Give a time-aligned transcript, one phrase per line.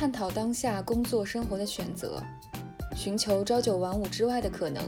[0.00, 2.22] 探讨当下工作生活的选择，
[2.96, 4.82] 寻求朝九晚五之外的可能。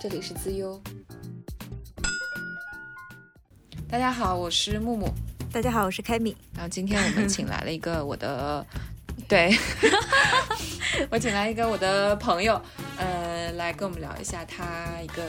[0.00, 0.80] 这里是资优。
[3.86, 5.10] 大家好，我是木木。
[5.52, 6.34] 大家好，我是凯米。
[6.54, 8.64] 然后今天我们 请来了一个我的，
[9.28, 9.54] 对，
[11.12, 12.58] 我请来一个我的朋友，
[12.96, 15.22] 呃，来跟我们聊一下他一个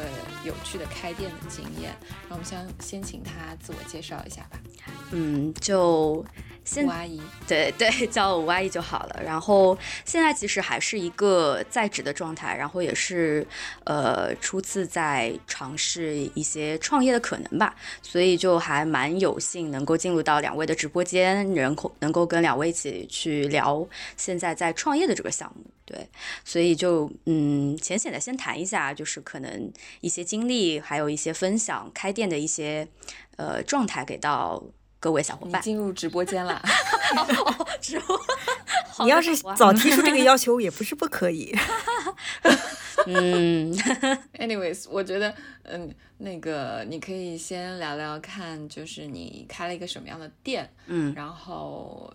[0.45, 1.93] 有趣的开店的经验。
[2.29, 4.57] 然后我们先先请他自我介绍一下吧。
[5.11, 6.25] 嗯，就。
[6.83, 9.21] 吴阿姨，对对，叫我吴阿姨就好了。
[9.23, 13.45] 然后现在其实还是一个在职的状态，然后也是
[13.85, 25.63] 呃初次在尝试一些创业的可能吧，所以就还蛮有幸能够进入到两位的直播间，能够能够跟两位一起去聊现在在创业的这个项目。
[25.85, 26.09] 对，
[26.43, 29.71] 所以就嗯浅显的先谈一下，就是可能
[30.01, 32.85] 一些经历，还有一些分享开店的一些
[33.37, 34.61] 呃状态给到。
[34.99, 36.61] 各位小伙伴，进入直播间了。
[37.79, 38.19] 直播，
[39.05, 41.55] 你要是早提出这个要求，也不是不可以。
[43.05, 43.71] 嗯
[44.39, 52.11] ，anyways，我觉得，嗯，那个你可以先聊聊看，就是你开了一个什么样的店，嗯，然后，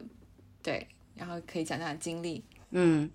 [0.63, 2.45] 对，然后可以讲讲经历。
[2.75, 3.09] 嗯，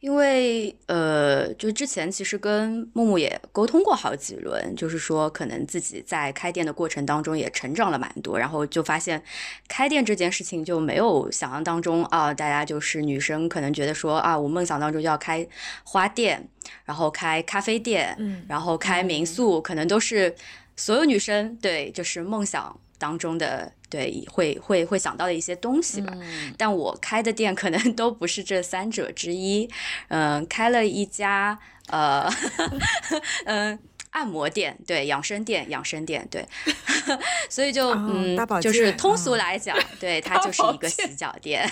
[0.00, 9.22] 因为呃，就之前其实跟木木也沟通过好几轮，就是说可能自己在开店的过程当中也成长了蛮多，然后就发现
[9.68, 15.46] 开店这件事情就没有想象当中啊，大家就是女生可能觉得说啊，我梦想当中要开
[15.84, 16.48] 花店，
[16.86, 20.34] 然后开咖啡店，嗯，然后开民宿，可能都是
[20.74, 23.72] 所有女生对，就是梦想当中的。
[23.92, 26.16] 对，会会会想到的一些东西吧，
[26.56, 29.68] 但我开的店可能 都不是这三者之一，
[30.08, 32.26] 嗯，开了一家，呃，
[33.44, 33.78] 嗯。
[34.12, 36.46] 按摩店，对养生店，养生店，对，
[37.48, 41.66] 所以就嗯，就是通俗来讲，对它就是一个洗脚店。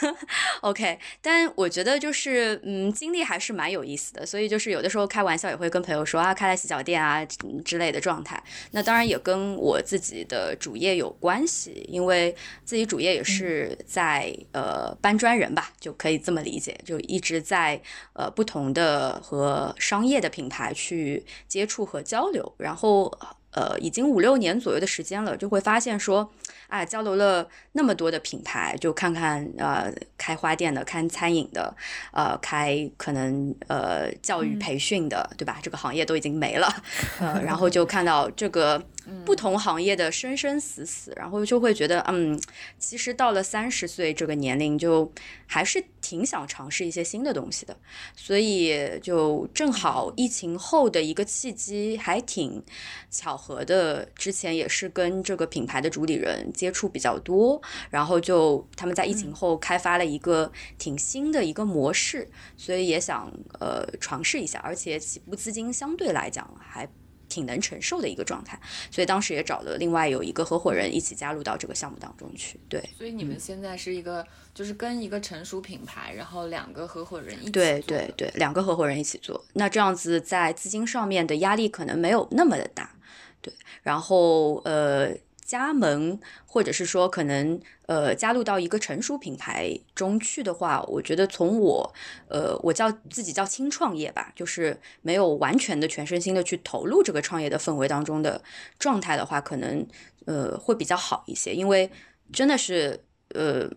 [0.62, 7.24] OK，但我觉得就是嗯，经历还是蛮有意思的，所以就是有的时候开玩笑也会跟朋友说啊，开了洗脚店啊
[7.64, 8.42] 之类的状态。
[8.72, 17.80] 那当然也跟我自己的主业有关系，因为自己主业也是在呃搬砖人吧，就可以这么理解，就一直在
[18.12, 20.72] 呃不同的和商业的品牌。
[20.74, 23.06] 去接触和交流，然后
[23.54, 26.28] 呃，已经五六年左右的时间了，就会发现说，
[26.68, 31.74] 啊，交流了那么多的品牌，就看看呃，开花店的，开餐饮的，
[32.12, 35.58] 呃，开可能呃教育培训的，对吧？
[35.62, 36.68] 这个行业都已经没了，
[37.20, 38.82] 呃，然后就 看到这个。
[39.24, 42.40] 不同行业的生生死死，然后就会觉得，嗯，
[42.78, 45.10] 其实到了三十岁这个年龄，就
[45.46, 47.76] 还是挺想尝试一些新的东西的。
[48.16, 52.62] 所以就正好疫情后的一个契机，还挺
[53.10, 54.08] 巧合的。
[54.14, 57.60] 之前也是跟这个品牌的主理人接触比较多，
[57.90, 66.88] 然后就他们在疫情后开发了一个挺新的一个模式，所以也想呃尝试一下，而且起步资金相对来讲还。
[67.34, 68.56] 挺能承受的一个状态，
[68.92, 72.60] 所以当时也找了另外有一个合伙人一起加入到这个项目当中去。
[72.68, 74.24] 对，所以你们现在是一个，
[74.54, 82.94] 就是跟一个成熟品牌，然后两个合伙人一起对对对，两个合伙人一起做，那这样子在资金上面的压力可能没有那么的大。
[83.42, 83.52] 对，
[83.82, 85.12] 然后呃。
[85.54, 91.94] 加盟，或者是说可能呃加入到一个成熟品牌中去的话，我觉得从我
[92.28, 98.42] 呃我叫自己叫轻创业吧，就是没有完全的全身心的去投入这个创业的氛围当中的
[98.80, 99.86] 状态的话，可能
[100.24, 101.88] 呃会比较好一些，因为
[102.32, 103.70] 真的是呃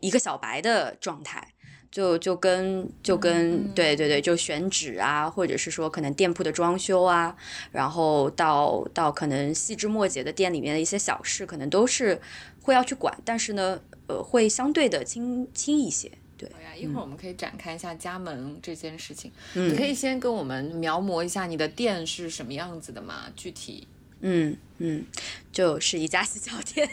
[0.00, 1.52] 一个小白的状态。
[1.90, 7.36] 就就跟就跟对对对，就选址啊，或者是说可能店铺的装修啊，
[7.72, 12.20] 然后到到可能细枝末节的店里面的一些小事，可能都是
[12.62, 16.10] 会要去管，但是呢，呃，会相对的轻轻一些。
[16.38, 16.48] 对，
[16.78, 19.30] 一会儿我们可以展开一下加盟这件事情。
[19.52, 23.26] 你可以先跟我们描摹一下你的店是什么样子的吗？
[23.36, 23.86] 具体？
[24.22, 25.04] 嗯嗯，
[25.52, 26.88] 就是一家洗脚店，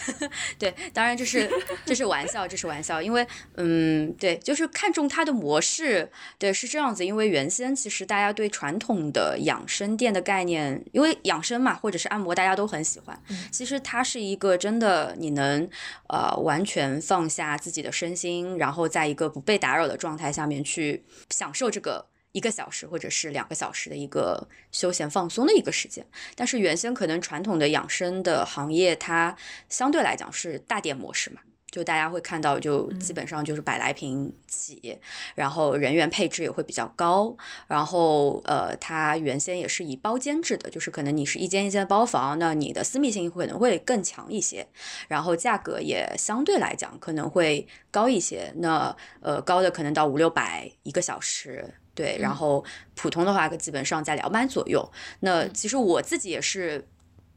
[0.58, 1.50] 对，当然这是
[1.84, 15.68] 这是玩笑，这是玩笑，因为嗯，对，就是看中它的模式，对，是这样子，因为原先其实大家对传统的养生店的概念，因为养生嘛，或者是按摩，大家都很喜欢，其实它是一个真的你能
[16.08, 22.06] 呃完全放下自己的身心，然后在一个不被打扰的状态下面去享受这个。
[22.36, 26.04] 一个小时或者是两个小时的一个休闲放松的一个时间，
[26.34, 29.34] 但是原先可能传统的养生的行业，它
[29.70, 31.40] 相对来讲是大店模式嘛。
[31.68, 34.98] 就大家会看到，就基本上就是百来平起，
[35.34, 37.36] 然后人员配置也会比较高，
[37.66, 44.66] 然后呃，它原先也是以包间制的，就是可能你是一间一间的包房，那你的私密性可能会更强一些，
[45.08, 51.74] 然后价格也相对来讲可能会高一些，那呃高的可能到五六百一个小时。
[51.96, 52.62] 对，然后
[52.94, 54.92] 普通的话基本上在两百左右。
[55.20, 56.86] 那其实我自己也是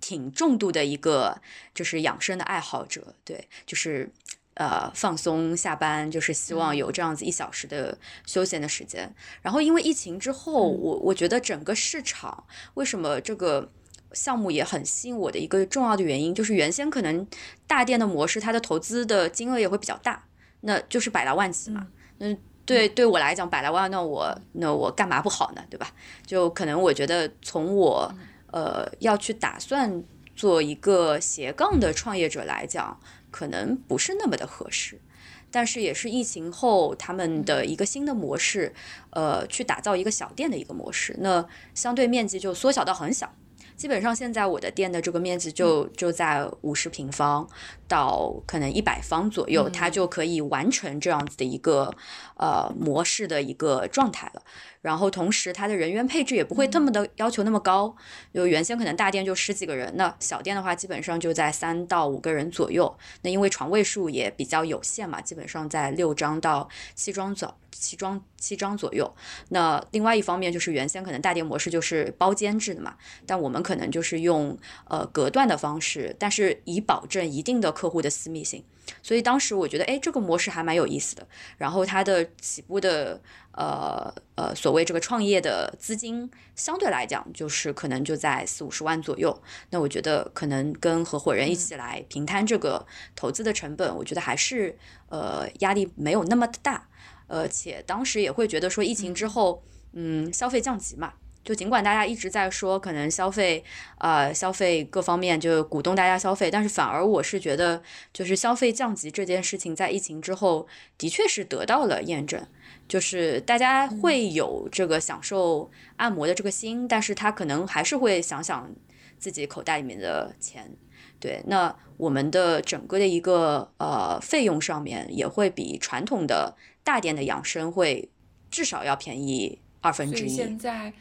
[0.02, 1.42] 挺重度的一个
[1.74, 4.12] 就是养生的爱好者，对，就是
[4.56, 9.16] 呃放松下班，就是希望有这样子一小时的休闲的时间。
[9.42, 13.72] 然后因为疫情之后，我我觉得整个市场为什么这个
[14.12, 17.26] 项目也很吸引我的一个重要的原因，就是原先可能
[17.66, 20.28] 大店的模式，它的投资的金额也会比较大，
[20.62, 21.88] 那就是百来万起嘛，
[22.20, 22.38] 嗯。
[22.69, 25.63] 对，对我来讲，百来万，那我那我干嘛不好呢？
[25.71, 25.92] 对吧？
[26.24, 28.13] 就可能我觉得，从我
[28.51, 30.04] 呃要去打算
[30.36, 33.00] 做一个斜杠的创业者来讲，
[33.31, 35.01] 可能不是那么的合适。
[35.50, 38.72] 但是也是疫情后他们的一个新的模式，
[39.10, 41.44] 呃，去打造一个小店的一个模式，那
[41.74, 43.33] 相对面积就缩小到很小。
[43.80, 47.48] 基本上现在我的店的这个面积就就在五十平方
[47.88, 51.96] 到可能一百方左右，它就可以完成这样子的一个
[52.36, 54.42] 呃模式的一个状态了。
[54.81, 57.96] 然后同时它的人员配置也不会这么的要求那么高，
[58.34, 62.98] 就原先可能大店就十几个人，那小店的话基本上就在三到五个人左右。
[63.22, 69.14] 那因为床位数也比较有限嘛，基本上在六张到七张左七张七张左右。
[69.50, 78.64] 那另外一方面就是原先可能大店模式就是包间制的嘛，但我们可能就是用呃隔断的方式，但是以保证一定的客户的私密性。
[79.01, 81.27] 所以当时我觉得，哎，这个模式还蛮有意思的。
[81.57, 83.19] 然后它的起步的
[83.53, 89.41] 呃呃所谓这个创业的资金相对来讲就是可能就在四五十万左右。
[89.69, 94.77] 那我觉得可能跟合伙人一起来平摊这个投资的成本，我觉得还是
[95.09, 96.88] 呃压力没有那么大。
[97.27, 99.63] 而且当时也会觉得说，疫情之后，
[99.94, 101.13] 嗯，消费降级嘛，
[101.44, 103.63] 就尽管大家一直在说可能消费，
[103.97, 107.81] 呃，消费各方面就鼓动大家消费，但是反而我是觉得，
[108.13, 112.45] 就是消费降级这件事情在疫情之后的确是得到了验证，
[112.88, 118.69] 就是大家会有这个享受按摩的这个心，但是他可能还是会想想
[119.18, 120.71] 自己口袋里面的钱。
[121.19, 128.09] 对，那我们的整个的一个呃费用上面也会比传统的大店的养生会
[128.50, 130.30] 至少要便宜二分之一。
[130.30, 130.94] 现在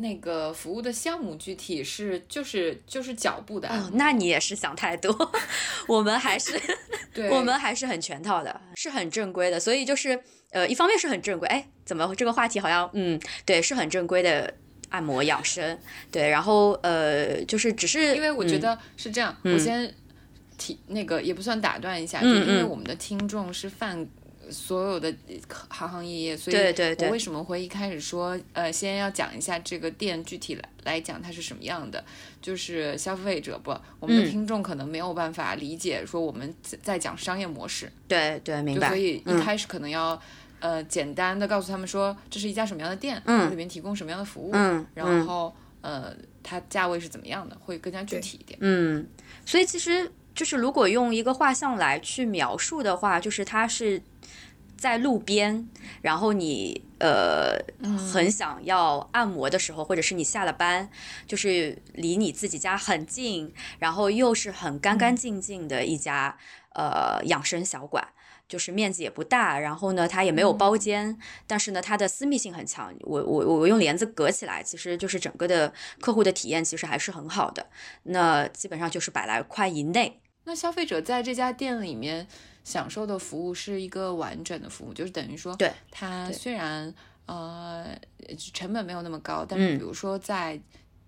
[0.00, 5.32] 那个服务的项目具体是就是就是脚部的哦，那你也是想太多。
[5.86, 6.60] 我们还是
[7.14, 9.60] 对，我们还是很全套的，是很正规的。
[9.60, 10.20] 所以就是
[10.50, 14.54] 呃，一方面是很正规，哎，怎么这个话题好像嗯，对，是很正规的。
[14.92, 15.78] 按摩养生，
[16.10, 19.94] 对，然后呃，就是只是因为我觉得是这样，我先
[20.58, 24.04] 提那个也不算打断一下，就因为我们的听众是泛
[24.50, 25.14] 所有的
[25.68, 26.56] 行行业业，所以
[26.98, 32.04] 我为什么会一开始说呃，先要讲一下这个店具体来来讲它是什么样的，
[32.42, 40.20] 就是消费者不，我们的听众可能没有办法理解说我们在讲商业模式，对对，明白，所以一开始可能要。
[40.62, 49.06] 呃，简单的告诉他们说，这是一家什么样的店，嗯，里面提供什么样的服务，嗯，然后呃，它价位是怎么样的，会更加具体一点，嗯，
[49.46, 54.02] 所以其实就是如果用一个画像来去描述的话，就是它是
[54.80, 55.68] 在路边，
[56.00, 57.56] 然后你呃
[58.12, 60.88] 很想要按摩的时候，或者是你下了班，
[61.26, 66.36] 就是离你自己家很近，然后又是很干干净净的一家
[66.72, 68.08] 呃养生小馆。
[68.48, 72.92] 就是面积也不大，然后呢，它也没有包间，但是呢，它的私密性很强。
[73.02, 77.68] 我我我用帘子隔起来，其实就是整个的客户的体验其实还是很好的。
[78.02, 80.20] 那基本上就是百来块以内。
[80.42, 82.26] 那消费者在这家店里面
[82.64, 86.94] 享受的服务是一个完整的服务，就是等于说，对它虽然
[87.26, 87.98] 呃
[88.52, 90.60] 成本没有那么高，但是比如说在。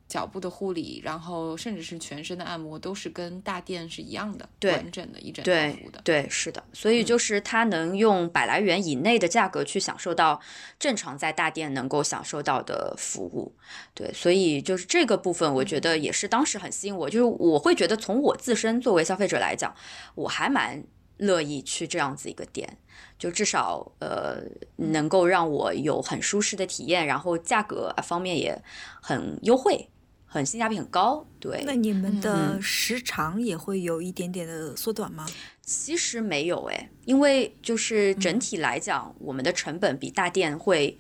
[0.09, 6.03] 脚部的护理，然后甚至是全身的按摩，都是跟大店是一样的，完整的一整套服务的。
[6.05, 6.63] 对，是的。
[6.75, 10.39] 所以就是它能用百来元以内的价格去享受到
[10.79, 13.55] 正常在大店能够享受到的服务。
[13.95, 17.09] 对，所以就是这个部分，我觉得也是当时很吸引我。
[17.09, 19.75] 就是我会觉得从我自身作为消费者来讲，
[20.15, 20.85] 我还蛮
[21.23, 22.79] 乐意去这样子一个店，
[23.19, 24.43] 就至少呃
[24.76, 28.61] 能够让我有很舒适的体验，然后价格方面也
[29.00, 29.88] 很优惠。
[30.25, 31.62] 很性价比很高，对。
[31.67, 35.26] 那你们的时长也会有一点点的缩短吗？
[35.61, 40.97] 其实没有诶，因为就是整体来讲，我们的成本比大店会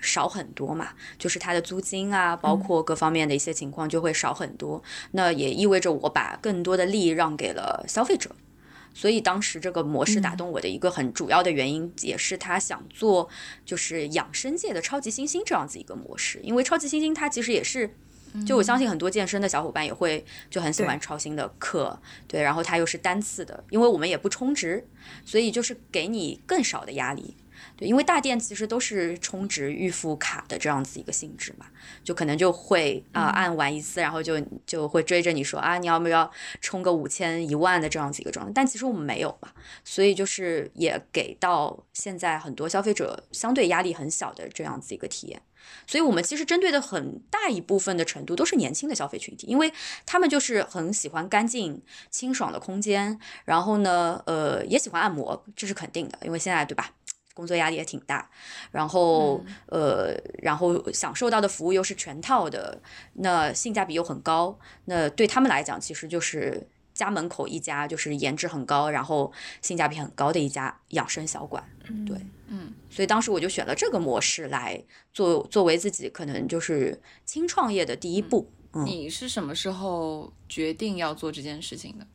[0.00, 4.80] 少很多嘛，就是它的租金啊，包括各方面的一些情况就会少很多。
[5.10, 8.30] 那也意味着我把更多的利益让给了消费者，
[8.96, 13.28] 所以当时这个模式打动我的一个很主要的原因，也是他想做
[13.62, 16.40] 就是养生界的超级新星这样子一个模式。
[16.42, 17.94] 因为超级新星它其实也是，
[18.46, 24.88] 就我相信很多健身的小伙伴也会就很喜欢超新的课，对，然后它又是单次的，因为我们也不充值，
[25.26, 27.36] 所以就是给你更少的压力。
[27.76, 31.66] 对，因为大店其实都是充值预付卡的这样子一个性质嘛，
[32.02, 38.52] 就可能就会啊按完一次，然后就就会追着你说啊，你要不要充个五千一万的这样子一个状态？
[38.54, 39.50] 但其实我们没有嘛，
[39.84, 45.40] 所以就是也给到现在很多消费者相对压力很小的这样子一个体验。
[45.84, 49.72] 所以我们其实针对的很大一部分的程度都是年轻的消费群体，因为
[50.04, 56.92] 他们就是很喜欢干净清爽的空间，然后呢，呃，也喜欢按摩，这是肯定的，因为现在对吧？
[57.36, 58.30] 工作压力也挺大，
[58.72, 62.80] 然后呃，然后享受到的服务又是全套的，
[63.12, 71.62] 那性价比又很高，那对他们来讲，其实就是家门口一家就是颜值很高，然后性价比很高的一家养生小馆。
[72.06, 72.16] 对，
[72.48, 78.50] 嗯，所以当时我就选了这个模式来做，作为自己可能就是轻创业的第一步。
[78.84, 82.06] 你是什么时候决定要做这件事情的？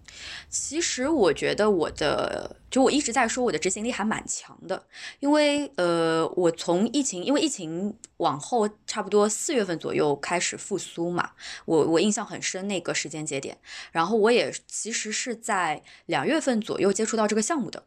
[0.50, 4.86] 其实我觉得我的，就我一直在说我的执行力还蛮强的，
[5.20, 11.32] 因为呃，我从疫情，因为疫情往后差不多四月份左右开始复苏嘛，
[11.66, 13.58] 我我印象很深那个时间节点，
[13.92, 17.84] 然后我也其实是在两月份左右接触到这个项目的，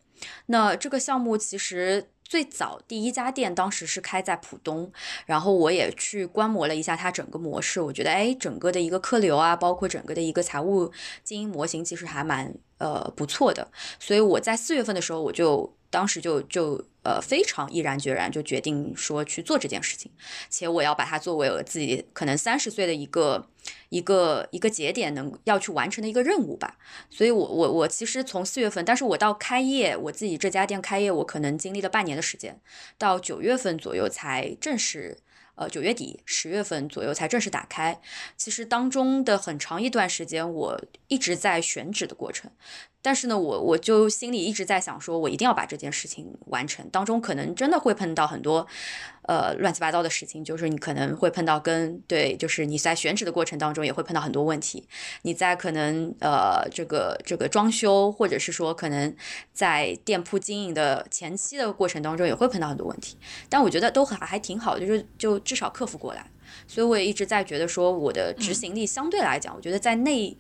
[0.47, 2.11] 那这个项目其实。
[2.25, 4.91] 最早第一家店当时是开在浦东，
[5.27, 10.91] 然后我也去观摩了一下它整个模式，我觉得哎，整个的一个客流啊，包括整个的一个财务
[11.23, 15.75] 经营模型，其实还蛮呃不错的，所以我在四月份的时候我就。
[15.95, 20.11] 当时就就呃非常毅然决然就决定说去做这件事情，
[20.51, 23.47] 且我要把它作为我自己可能三十岁的一个
[23.89, 26.77] 一个一个节点，能要去完成的一个任务吧。
[27.11, 32.61] 所以，我我我其实从四月份，但是我到开业，我自己这家店开业，我可能经历了半年的时间，
[32.99, 35.19] 到九月份左右才正式。
[35.57, 38.01] 呃，九月底、十月份左右才正式打开。
[38.37, 42.51] 其实当中的很长一段时间，我一直在选址的过程。
[43.05, 46.89] 但是呢，我我就心里一直在想，说我一定要把这件事情完成。
[46.89, 48.67] 当中可能真的会碰到很多，
[49.25, 50.43] 呃，乱七八糟的事情。
[50.43, 54.89] 就是你可能会碰到跟对，就是你在选址的过程当中也会碰到很多问题。
[55.21, 59.15] 你在可能呃这个这个装修，或者是说可能
[59.53, 63.19] 在店铺经营的前期的过程当中也会碰到很多问题。
[63.51, 66.31] 但我觉得都还还挺好，就是就至少克服过来。
[66.67, 70.35] 所以我也一直在觉得说，我的执行力相对来讲，我觉得在那。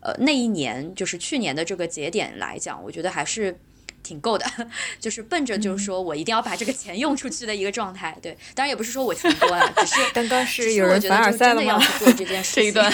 [0.00, 3.58] 呃，那一年就是去年的这个节点来讲，我觉得还是
[4.02, 4.46] 挺够的，
[5.00, 8.16] 就是奔着就是说我一定要把这个钱用出去的一个状态。
[8.20, 11.78] 对，当然也不是说我钱多了，只是 刚刚是有人凡尔赛了吗？
[11.98, 12.92] 做这件 事这一段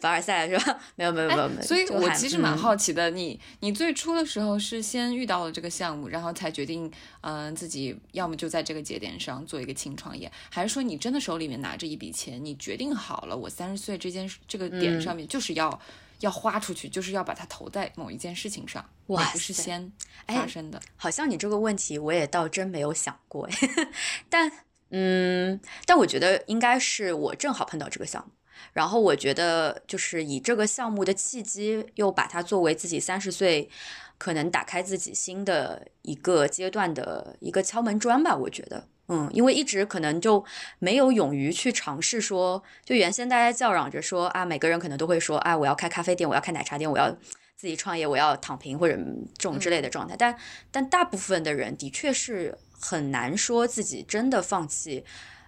[0.00, 0.78] 凡尔赛是吧？
[0.96, 1.62] 没有没有没有没有。
[1.62, 6.90] 所以我其实蛮好奇的，你你最初的时候是先遇到了这个项目，然后才决定
[7.22, 15.80] 嗯自己要么就在这个节点上做一个轻创业，还是说你真的手里面拿着一笔钱，你决定好了我三十岁这件这个点上面就是要。
[16.22, 19.92] 要花出去，就是要把它投在某一件事情上，哇，不是先
[20.26, 20.80] 发生的。
[20.96, 23.48] 好像你这个问题，我也倒真没有想过。
[24.30, 24.50] 但，
[24.90, 28.32] 嗯，但我觉得应该是我正好碰到这个项目，
[28.72, 33.68] 然后我觉得就是以这个项目的契机，又把它作为自己三十岁
[34.16, 38.36] 可能打开自己新的一个阶段的一个敲门砖吧。
[38.36, 38.86] 我觉得。
[39.14, 40.42] 嗯，因为一直可能就
[40.78, 47.10] 没有勇于去尝试说，就原先大家叫嚷着说啊，每个人可能都会说啊，我要开咖啡店，我要开奶茶店，我要
[47.54, 48.96] 自己创业，我要躺平或者
[49.36, 50.16] 这种之类的状态。
[50.16, 50.34] 但
[50.70, 55.04] 但大部分的人的确是很难说自己真的放弃，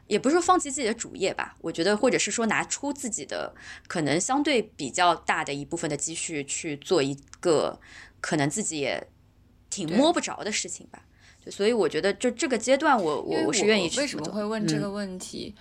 [0.09, 1.57] 也不是说放弃自己的主业吧。
[1.63, 3.55] 我觉得，或者是说拿出自己的
[3.89, 7.81] 可能相对比较大的一部分的积蓄去做一个
[8.21, 9.09] 可能自己也
[9.71, 11.03] 挺摸不着的事情吧。
[11.51, 15.55] 所以我觉得，就这个阶段，我我我是愿意去为什么会问这个问题？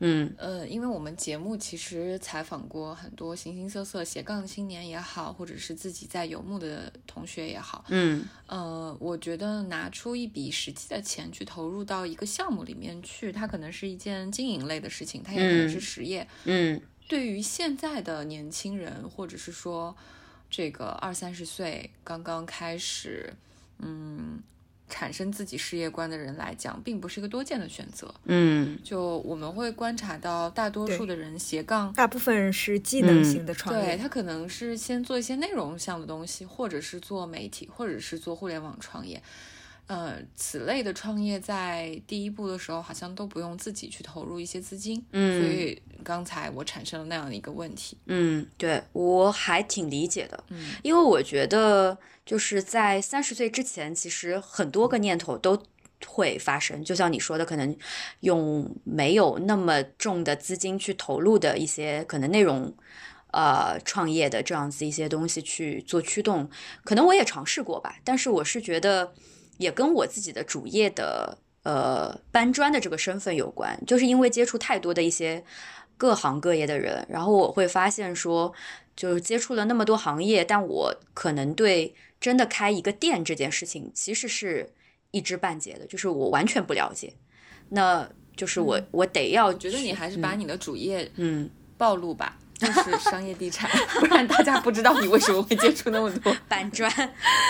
[0.00, 7.84] 嗯呃，因为我们节目其实采访过很多形形色色斜杠青年也好，或者是自己在游牧的同学也好。
[7.88, 16.26] 嗯呃，我觉得拿出一笔实际的钱去投入到一个项目里面去，它可能是一件经营类的事情，它也可能是实业。
[16.44, 19.96] 嗯，对于现在的年轻人，或者是说
[20.50, 23.32] 这个二三十岁刚刚开始，
[23.78, 24.42] 嗯。
[24.94, 28.14] 产生自己事业观的人来讲，并不是一个多见的选择。
[28.26, 33.84] 嗯，就我们会观察到，大多数的人斜杠，大部分人是技能型的创业。
[33.84, 39.20] 对他可能是先做一些内容项的东西，或者是做媒体，或者是做互联网创业。
[39.86, 55.62] 呃，此类的创业在第一步的时候，好像都不用自己去投入一些资金，嗯，所以刚才我产生了那样的一个问题，嗯，对我还挺理解的，嗯，因为我觉得就是在三十岁之前，其实很多个念头都
[56.06, 57.76] 会发生，就像你说的，可能
[58.20, 62.74] 用没有那么重的资金去投入的一些可能内容。
[63.36, 66.48] 呃，创业的这样子一些东西去做驱动，
[66.84, 69.12] 可能我也尝试过吧，但是我是觉得
[69.58, 75.44] 也跟我自己的主业的呃搬砖的这个身份有关，就是因为接触太多的一些
[75.96, 78.52] 各行各业的人，然后我会发现说，
[78.96, 84.72] 就是接触了那么多行业，但我可能对真的开一个店这件事情其实是
[85.10, 87.12] 一知半解的，就是我完全不了解，
[87.68, 92.38] 那就是我我得要觉得你还是把你的主业嗯暴露吧。
[92.56, 93.68] 就是商业地产，
[93.98, 96.90] 不然大家不知道你为什么会接触那么多搬砖。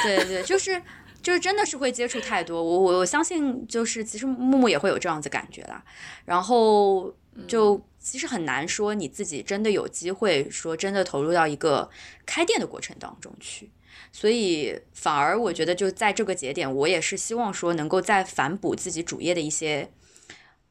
[0.02, 0.80] 对对，就是
[1.24, 2.62] 就是真的是会接触太多。
[2.62, 5.82] 我我我相信，就是其实木木也会有这样子感觉啦。
[6.24, 7.12] 然后
[7.48, 11.90] 就其实很难说你自己真的有机会说真的投入到一个
[12.24, 13.70] 开店的过程当中去。
[14.12, 19.90] 所以反而我觉得就在这个节点，我也是希望说能够再反哺自己主业的一些，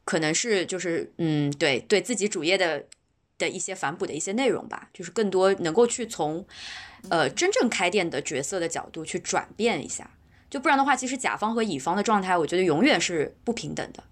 [0.05, 2.85] 可能是就是嗯对对自己主业的。
[3.39, 6.45] 的一些反哺的一些内容吧，就是更多能够去从，
[7.09, 10.11] 呃，真正开店的角色的角度去转变一下，
[10.53, 14.03] 就不然的话，其实甲方和乙方的状态，我觉得永远是不平等的。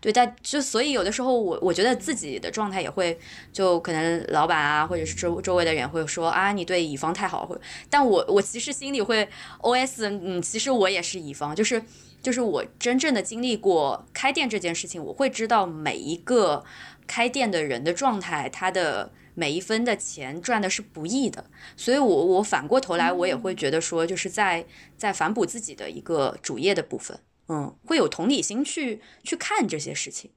[0.00, 3.16] 对，但就所以有的时候，我我觉得自己的状态也会，
[3.52, 7.56] 就可能老板啊，或者是周周围的人会说啊，你对乙方太好，或
[7.88, 9.28] 但我我其实心里会
[9.60, 11.80] OS，嗯，其实我也是乙方，就是
[12.20, 16.64] 就是我真正的经历过开店这件事情，我会知道每一个。
[17.06, 21.44] 开店的人的状态，他的每一分的钱赚的是不易的，
[21.76, 24.64] 所以我我反过头来，我也会觉得说，就是在
[24.96, 30.30] 在反哺自己的一个主业的部分，嗯，会有同理心去去看这些事情，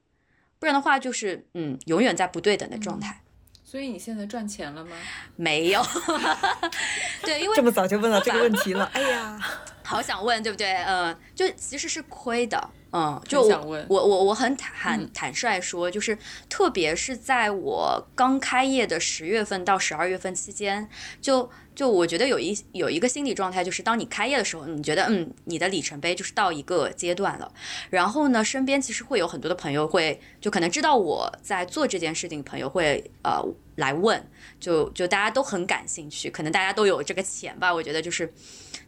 [0.58, 3.22] 不然的话就是嗯，永远在不对等的状态。
[3.64, 4.96] 所以你现在赚钱了吗？
[5.36, 5.82] 没有，
[7.22, 9.38] 对，因为这么早就问到这个问题了， 哎呀，
[9.88, 10.74] 好想问，对不对？
[10.84, 12.70] 嗯，就其实是亏的。
[12.92, 16.16] 嗯，就我我我很坦坦率说，就是
[16.48, 20.88] 特别是在我刚开业的十月份到十二月份期间，
[21.20, 27.50] 就就我觉得有一有一个心理状态，就是当你开业的时候，你觉得嗯，你的里程碑就是到一个阶段了。
[27.90, 33.42] 然后呢，身边其实会有很多的朋友会，就可能知道我在做这件事情，朋友会呃
[33.78, 34.22] 来问，
[34.60, 38.32] 就就大家都很感兴趣，可能大家都有这个钱吧，我觉得就是，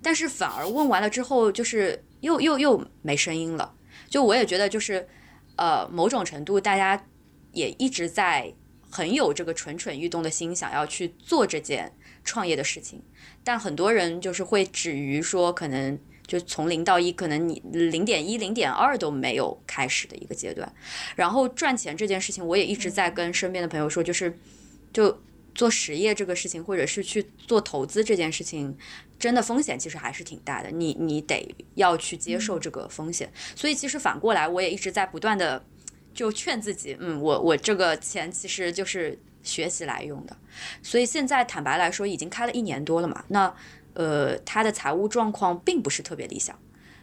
[0.03, 3.75] 但是反而问完了之后，就是又又又没声音了。
[4.09, 5.07] 就我也觉得，就是，
[5.55, 7.07] 呃，某种程度，大家
[7.53, 8.53] 也一直在
[8.91, 11.93] 很有这个蠢蠢欲动的心，想要去做这件
[12.25, 13.01] 创业的事情。
[13.45, 20.75] 但很多人就是会止于说，可能就从零到一，可能你零点一、零点二都没有开始的一个阶段。
[21.15, 24.37] 然后赚钱这件事情，我也一直在跟身边的朋友说，就是，
[24.93, 25.23] 就
[25.55, 28.77] 做实业这个事情，或者是去做投资这件事情。
[29.19, 33.31] 真的风险其实还是挺大的，你你得要去接受这个风险。
[33.55, 35.63] 所以其实反过来，我也一直在不断的
[36.15, 40.35] 就劝自己，嗯，我我这个钱其实就是学习来用的。
[40.83, 43.55] 所以现在坦白来说，已经开了一年多了嘛，那
[43.93, 46.59] 呃，他的财务状况并不是特别理想，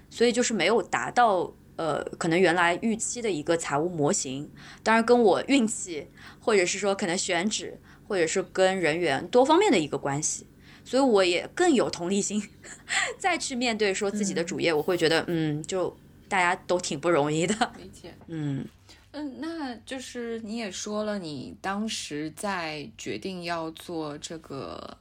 [0.10, 4.52] 所以就是没有达到呃可能原来预期的一个财务模型。
[4.84, 6.08] 当然跟我运气，
[6.42, 10.46] 或者是说可能选址，或者是跟人员多方面的一个关系。
[10.84, 12.42] 所以我也更有同理心，
[13.20, 15.94] 再去面对说自己的主业，我会觉得，嗯，就
[16.30, 17.54] 大家都挺不容易的。
[17.78, 18.66] 理解， 嗯
[19.12, 24.98] 嗯，那就是你也说了，你当时在决定要做这个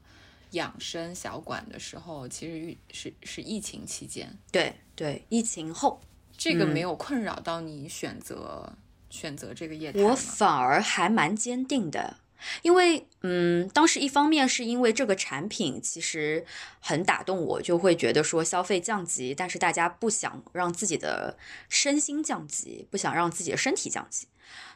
[0.51, 4.37] 养生小馆的时候，其实是是疫情期间。
[4.51, 6.01] 对对，疫情后，
[6.37, 8.73] 这个没有困扰到你选择
[9.11, 12.19] 选择这个业态我反而还蛮坚定的。
[12.61, 16.45] 因为，嗯，当时一方面是因为这个产品其实
[16.81, 21.39] 很打动我，就会觉得说消费降级，但是大家不想让自己的
[21.71, 24.29] 身心降级，不想让自己的身体降级，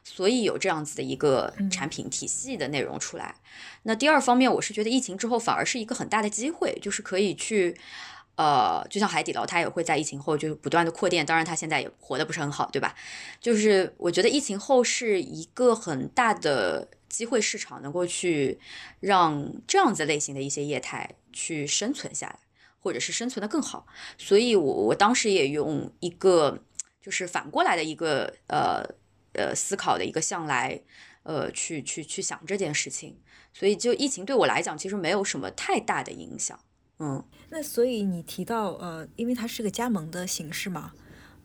[0.03, 3.37] 所以有这样子的一个产品体系的内容出来。
[3.83, 7.77] 那第二方面，我是觉得疫情之后反而是一个很大的机会，就是可以去。
[8.41, 12.95] 呃，就像海底捞，它也会在疫情后就不断的扩店，当然它现在也活得不是很好，对吧？
[13.39, 18.59] 就是我觉得疫情后是一个很大的机会市场，能够去
[19.01, 22.39] 让这样子类型的一些业态去生存下来，
[22.79, 23.87] 或者是生存的更好。
[24.17, 26.63] 所以我我当时也用一个
[27.03, 28.83] 就是反过来的一个呃
[29.35, 30.81] 呃思考的一个向来
[31.25, 33.21] 呃去去去想这件事情。
[33.53, 36.59] 所以就疫情对我来讲，其实没有什么太大的影响。
[37.01, 40.93] 嗯，那所以你提到呃，因为它是个加盟的形式嘛，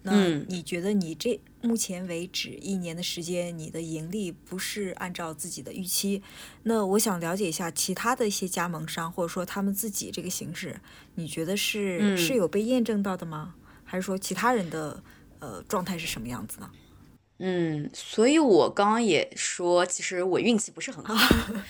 [0.03, 6.21] 那你觉得你这目前为止一年的时间，你的盈利不是按照自己的预期？
[6.63, 10.79] 那我想了解一下其他的一些加盟商，或者说他们自己这个形式，
[11.15, 13.55] 你觉得是是有被验证到的吗？
[13.83, 15.01] 还是说其他人的
[15.39, 16.69] 呃状态是什么样子呢？
[17.37, 21.13] 嗯，所以我刚刚也说，其实我运气不是很好，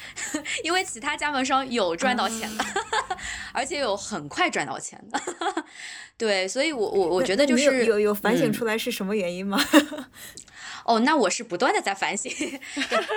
[0.64, 2.64] 因为其他加盟商有赚到钱的，
[3.52, 5.20] 而且有很快赚到钱的。
[6.18, 9.60] 对，所以我我我觉得就是有有反省出来是什么原因吗？
[10.86, 12.32] 哦，那我是不断的在反省。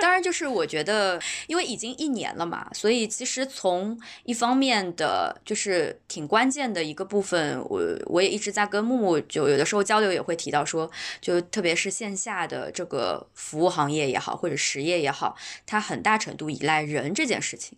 [0.01, 10.89] 当然，就是我觉得，因为已经一年了嘛，所以其实从一方面的就是挺关键的一个部分，我我也一直在跟木木就有的时候交流也会提到说，
[11.21, 17.77] 就特别是线下的这个服务行业也好，或者实业也好，它很大程度依赖人这件事情。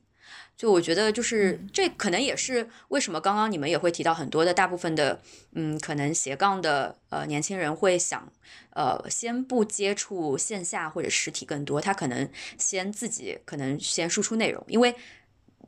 [0.61, 5.19] 就我觉得，就是这可能也是为什么刚刚你们也会提到很多的大部分的，
[5.53, 8.31] 嗯，可能斜杠的呃年轻人会想，
[8.75, 14.93] 呃，先不接触线下或者实体更多，他可能先自己可能先输出内容，因为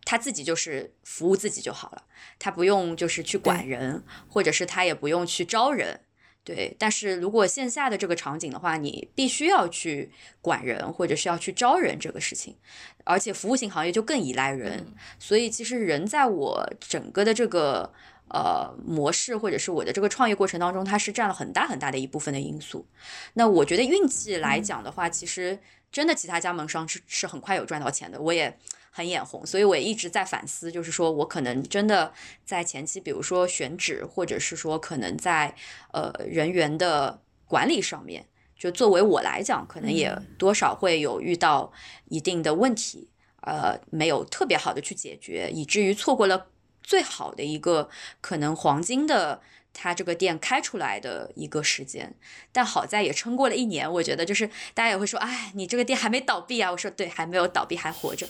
[0.06, 2.04] 他自己就是服务自己就好了，
[2.38, 6.02] 他不用就是去管人，或者是他也不用去招人。
[6.46, 12.58] 对，但是如果线下的这个场景的话，你必须要去管人，或者是要去招人这个事情，
[13.06, 14.86] 而且服务型行业就更依赖人，
[15.18, 17.94] 所以其实人在我整个的这个
[18.28, 22.86] 呃模式，或者是我的这个创业过程当中，它是占了很大很大的一部分的因素。
[23.36, 25.58] 那我觉得运气来讲的话，其实
[25.94, 28.58] 真的其他加盟商是是很快有赚到钱的，我也。
[28.96, 32.14] 很眼红，所以我也一直在反思，就是说我可能真的
[32.46, 35.56] 在前期，比如说选址，或者是说可能在
[35.92, 41.74] 呃人员的管理上面，就作为我来讲，可能也多少会有遇到
[42.06, 43.10] 一定的问题，
[43.42, 46.46] 呃，没有特别好的去解决，以至于错过了
[46.84, 47.90] 最好的一个
[48.22, 49.42] 可能黄金的。
[49.74, 52.16] 他这个店开出来的一个时间，
[52.52, 53.92] 但好在也撑过了一年。
[53.92, 56.72] 我觉得就是大家也会说，哎，你这个店还没倒闭啊？
[56.72, 58.28] 我说对，还没有倒闭，还活着。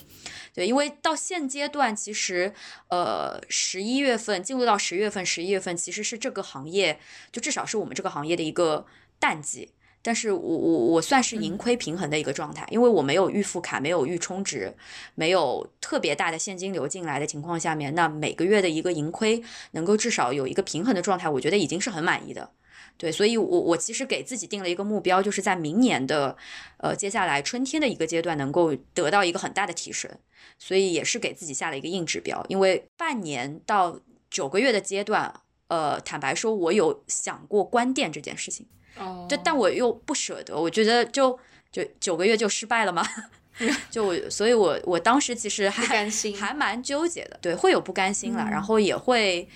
[0.54, 2.54] 对，因为到现阶段，其实
[2.88, 6.98] 呃，十一月份进入到十月份、十一月份，其实是这个行业，
[7.30, 8.86] 就至少是我们这个行业的一个
[9.18, 9.72] 淡季。
[10.06, 14.74] 但是我我我算是盈亏平衡的一个状态，因为我没有预付卡，没有预充值，
[15.14, 22.50] 没有特别大的现金流进来的情况下面，那每个月的一个盈亏能够至少有一个平衡的状态，我觉得已经是很满意的。
[22.98, 26.36] 对，所以我我其实给自己定了一个目标，就是在明年的
[26.76, 30.10] 呃接下来春天的一个阶段能够得到一个很大的提升，
[30.58, 33.98] 所以也是给自己下了一个硬指标，因为半年到
[34.30, 38.66] 九个月的阶段，呃，坦白说，我有想过关店这件事情。
[38.98, 41.38] 哦，就但我又不舍得，我觉得就
[41.72, 43.06] 就九个月就失败了嘛？
[43.88, 49.48] 就我，所以我我当时其实还甘心，还蛮纠结的，对，会有不甘心了，然后也会，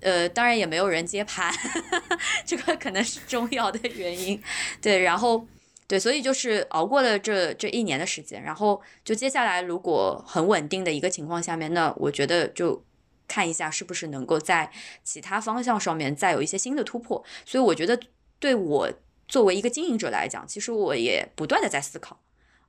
[0.00, 1.52] 呃，当然也没有人接盘，
[2.46, 4.42] 这个可能是重要的原因，
[4.80, 5.46] 对，然后
[5.86, 12.82] 对，所以就是熬过了这这一年的时间，然后就接下来如果很稳定的一个情况下面，那我觉得就
[13.26, 14.70] 看一下是不是能够在
[15.04, 18.00] 其他方向上面再有一些新的突破，所以我觉得。
[18.38, 18.92] 对我
[19.26, 22.20] 作为一个经营者来讲，其实我也不断的在思考，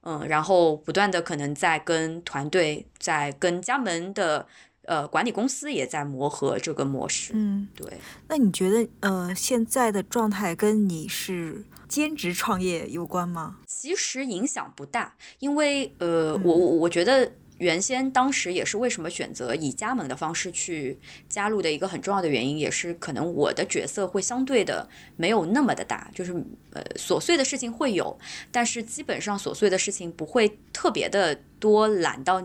[0.01, 4.47] 嗯，然后不断的可能在跟团队，在跟加盟的
[4.83, 7.33] 呃管理公司也在磨合这个模式。
[7.35, 7.99] 嗯，对。
[8.27, 13.57] 那你觉得呃现在的状态跟你是兼职创业有关吗？
[13.65, 17.31] 其实影响不大，因为呃我我我觉得。
[17.59, 20.97] 原先当时也是为什么选择以加盟的方式去
[21.29, 26.33] 加入的一个很重要的原因，也是可能我的角色会相对的没有那么的大，就是
[26.71, 28.17] 呃琐碎的事情会有，
[28.51, 32.41] 但是基本上琐碎的事情不会特别的多揽到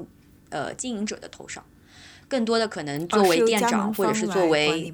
[0.51, 1.65] 呃经营者的头上，
[2.29, 4.93] 更多的可能作为店长或者是作为。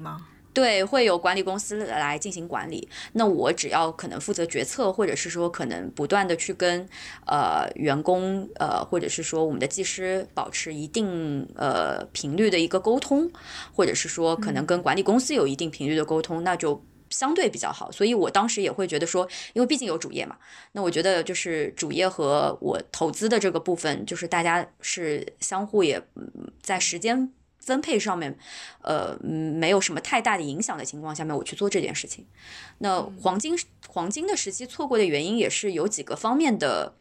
[0.53, 2.89] 对，会有管理公司来进行管理。
[3.13, 6.85] 那我只要可能负责决策，或者是说可能不断的去跟
[7.25, 13.31] 呃员工呃，或者是说我们的技师保持一定呃频率的一个沟通，
[13.73, 17.89] 或者是说可能跟管理公司有一定频率的沟通，那就相对比较好。
[17.89, 20.35] 所以我当时也会觉得说，因为毕竟有主业嘛，
[20.73, 26.01] 那我觉得就是主业和我投资的这个部分，就是大家是相互也
[26.61, 27.31] 在时间。
[27.61, 28.35] 分配上面，
[28.81, 32.25] 呃，没有什么太大的影响的情况下面，我去做这件事情。
[32.79, 33.55] 那黄金
[33.87, 36.95] 黄金的时期错过的原因也是有几个方面的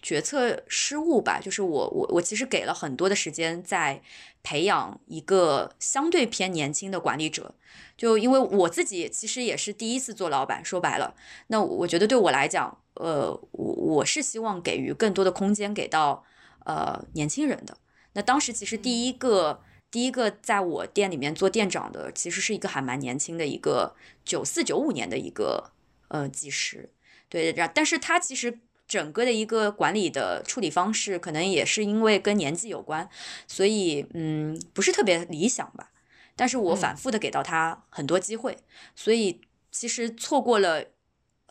[0.00, 1.38] 决策失误吧。
[1.38, 4.00] 就是我我我其实给了很多的时间在
[4.42, 7.54] 培养一个相对偏年轻的管理者。
[7.98, 11.14] 就因为我自己其实也是第一次做老板，说白了，
[11.48, 16.24] 那我觉得对我来讲，呃，我我是希望给予更多的空间给到
[16.64, 17.76] 呃年轻人的。
[18.14, 19.60] 那当时其实第一个。
[19.96, 25.72] 第一个在我店里面做店长的，其实是一个还蛮年轻的一个九四九五年的一个
[26.08, 26.90] 呃技师，
[27.30, 33.08] 对，然但是他其实整个的一个管理的处理方式，可能也是因为跟年纪有关，
[33.48, 35.90] 所以嗯不是特别理想吧。
[36.36, 38.58] 但是我反复的给到他很多机会，
[38.94, 40.84] 所以其实错过了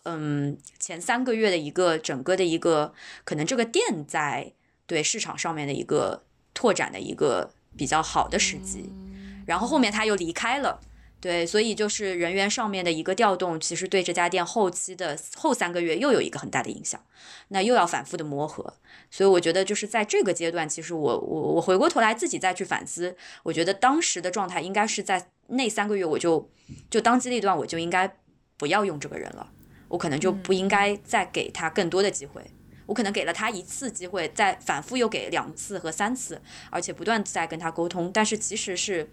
[0.03, 4.53] 嗯前三个月的一个整个的一个可能这个店在
[4.85, 7.49] 对市场上面的一个拓展的一个。
[7.77, 8.91] 比较好的时机，
[9.45, 10.79] 然后后面他又离开了，
[11.19, 17.01] 对，所以就是人员上面的一个调动，其实对这家店后期的后三个月又有一个很大的影响，
[17.49, 18.73] 那又要反复的磨合，
[19.09, 26.49] 所以我觉得就是在这个阶段，其实我我我回过头来自己再去反思，我觉得当时的状态应该是在那三个月我就
[26.89, 28.17] 就当机立断，我就应该
[28.57, 29.51] 不要用这个人了，
[29.89, 32.41] 我可能就不应该再给他更多的机会。
[32.85, 39.09] 我可能给了他一次机会，再反复又给两次和三次，而且不断在跟他沟通，但是其实是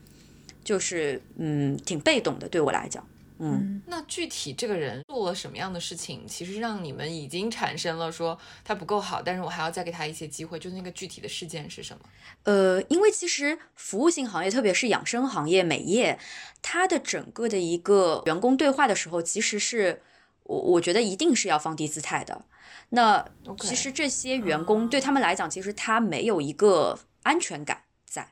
[0.63, 3.07] 就是嗯挺被动的，对我来讲，
[3.39, 3.83] 嗯。
[3.87, 12.05] 那具体这个人做了什么样的事情，其实让你们已经产生了说他不够好，但是我还要再给他一些机会，就是那个具体的事件是什么？
[12.45, 16.19] 呃，因为其实服务性行业，特别是养生行业、美业，
[16.63, 20.03] 它的整个的一个员工对话的时候，其实是
[20.45, 22.45] 我我觉得一定是要放低姿态的。
[22.91, 23.25] 那
[23.61, 28.29] 其实这些员工对他们来讲，其实他没有一个安全感在。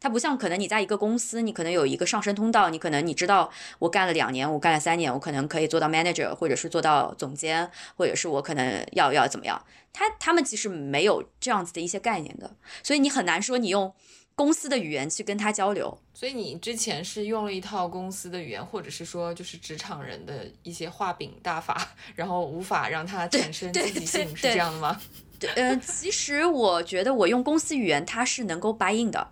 [0.00, 9.64] 他不像可能你在一个公司，你可能有一个上升通道，你可能你知道我干了两年，我干了三年，我可能可以做到 manager，或者是做到总监，或者是我可能要要怎么样。
[9.92, 13.94] 他他们其实没有这样子的一些概念的，所以你很难说你用。
[14.36, 25.00] 公司的语言去跟他交流，所以你之前是用了一套公司的语言，或者是说就是职场人的一些画饼大法，然后无法让他产生积极性，是这样的吗？
[25.38, 29.30] 对，呃，其实我觉得我用公司语言他是能够 buy in 的，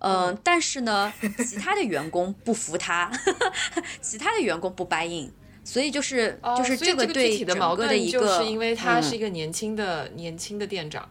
[0.00, 3.10] 嗯，但是呢，其他的员工不服他，
[4.02, 5.32] 其他的员工不 buy in，
[5.64, 11.08] 所以就是就是这个对的矛盾，就是因为他是一个年轻的年轻的店长，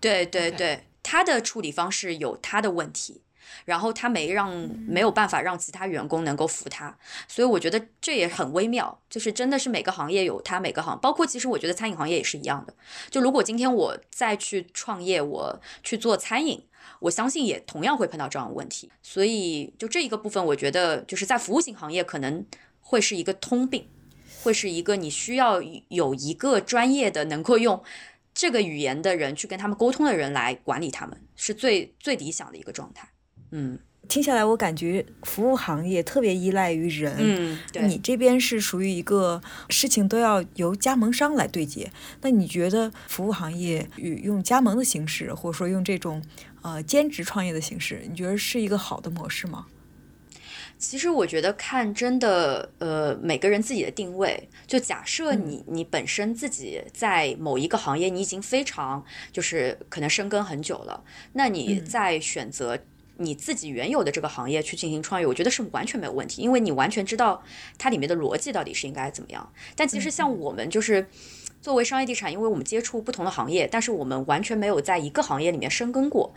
[0.00, 0.82] 对对对。
[1.04, 3.20] 他的处理方式有他的问题，
[3.66, 4.50] 然后他没让
[4.88, 6.96] 没有办法让其他员工能够服他，
[7.28, 8.98] 所以我觉得这也很微妙。
[9.08, 12.74] 就是真的是每个行业有他每个行，包括其实我觉得餐饮行业也是一样的。
[13.10, 16.64] 就如果今天我再去创业，我去做餐饮，
[17.00, 18.90] 我相信也同样会碰到这样的问题。
[19.02, 22.44] 所以就这一个部分，我觉得就是在服务型行业可能
[22.80, 23.86] 会是一个通病，
[24.42, 27.84] 会是一个你需要有一个专业的能够用。
[28.34, 33.08] 这个语言的人去跟他们沟通的人来管理他们，是最最理想的一个状态。
[33.52, 37.14] 嗯，听下来我感觉服务行业特别依赖于人。
[37.18, 41.92] 嗯，你这边是属于一个事情都要由加盟商来对接。
[42.22, 46.20] 那你觉得服务行业与用加盟的形式，或者说用这种
[46.62, 49.66] 呃兼职创业的形式，你觉得是一个好的模式吗？
[50.78, 54.48] 其实我觉得看真的，呃，每个人自己的定位。
[54.66, 62.78] 就假设你你本身自己在某一个行业，你已经非常就是可能深耕很久了，那你在选择
[63.16, 67.42] 你自己原有的这个行业去进行创业，我觉得是完全没有问题，因为你完全知道
[67.78, 69.52] 它里面的逻辑到底是应该怎么样。
[69.74, 71.06] 但其实像我们就是。
[71.64, 76.30] 作为商业地产，因为我们接触不同的行业，但是我们完全没有在一个行业里面深耕过，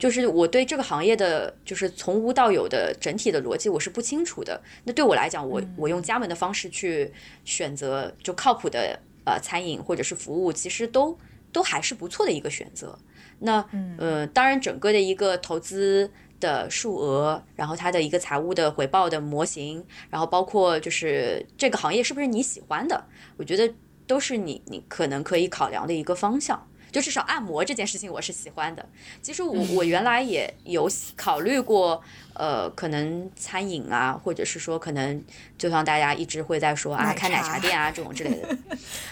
[0.00, 4.60] 就是我对这个行业的，就是从无到有的整体的逻辑我是不清楚的。
[4.82, 7.12] 那对我来讲，我我用加盟的方式去
[7.44, 11.16] 选择就靠谱的呃餐饮或者是服务，其实都
[11.52, 12.98] 都还是不错的一个选择。
[13.38, 13.64] 那
[13.96, 16.10] 呃，当然整个的一个投资
[16.40, 23.04] 的数额，然后它的一个财务的回报的模型，然后包括就是这个行业是不是你喜欢的，
[23.36, 23.72] 我觉得。
[24.06, 28.86] 都是你你可能可以考量的一个方向，就至少按摩这件事情我是喜欢的。
[29.20, 32.00] 其实我我原来也有考虑过，
[32.34, 35.22] 呃，可能餐饮啊，或者是说可能
[35.58, 38.56] 就像大家一直会在说啊，开奶茶店啊这种之类的。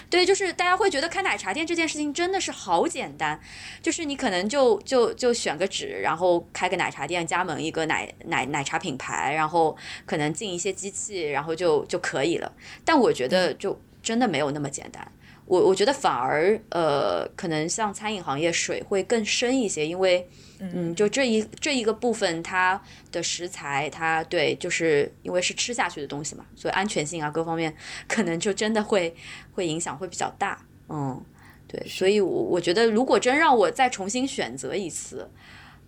[0.09, 3.39] 对，就是大家会觉得开奶茶店这件事情真的是好简单，
[3.81, 9.75] 就是你可能就就就选个址，然后开个奶茶店，加盟一个奶奶奶茶品牌，然后
[10.05, 12.49] 可能进一些机器，然后就就可以了。
[12.85, 13.77] 但我觉得就。
[14.03, 15.09] 真的没有那么简单，
[15.45, 22.79] 我我觉得反而呃，可能像餐饮行业水会更深一些，因为嗯，就这一这一个部分，它
[23.13, 27.73] 的食材，它对，就是因为是吃下去的东西嘛，所以安全性啊各方面
[28.07, 29.15] 可能就真的会
[29.53, 31.23] 会影响会比较大，嗯，
[31.65, 35.29] 对，所以我我觉得如果真让我再重新选择一次，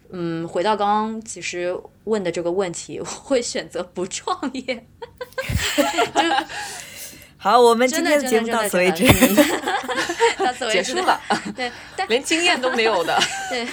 [0.10, 4.88] 嗯，回到刚刚其实问的这个问题，我会选择不创业，
[6.16, 6.22] 就。
[7.46, 9.06] 好，我们今天的节目到此为止，
[10.44, 11.22] 到此为止，结束了。
[11.56, 11.72] 对，
[12.08, 13.16] 连经验都没有的。
[13.52, 13.68] 对，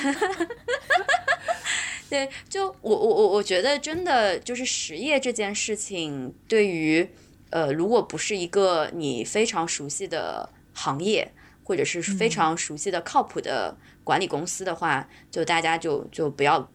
[2.26, 7.08] 对，就我我我我觉得真的就是实业这件事情，对于
[7.48, 11.32] 呃，如果不是一个你非常熟悉的行业，
[11.64, 16.70] 或者是非常熟悉的靠谱的管理公司的话，就大家就就不要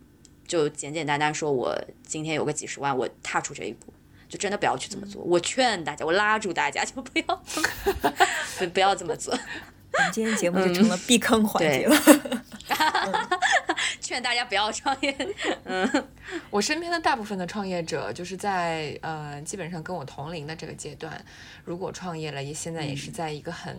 [0.47, 3.93] 就简简单单说我今天有个几十万，我踏出这一步，
[4.27, 5.21] 就真的不要去这么做。
[5.23, 7.43] 我劝大家，我拉住大家，就不要
[8.59, 9.33] 不 不要这么做。
[9.33, 11.95] 我们今天节目就成了避坑环节了。
[13.99, 15.15] 劝大家不要创业。
[15.65, 16.07] 嗯，
[16.49, 21.23] 我身边的大部分的创业者，就是在呃，基本上跟我同龄的这个阶段，
[21.65, 23.77] 如果创业了，也现在也是在一个很。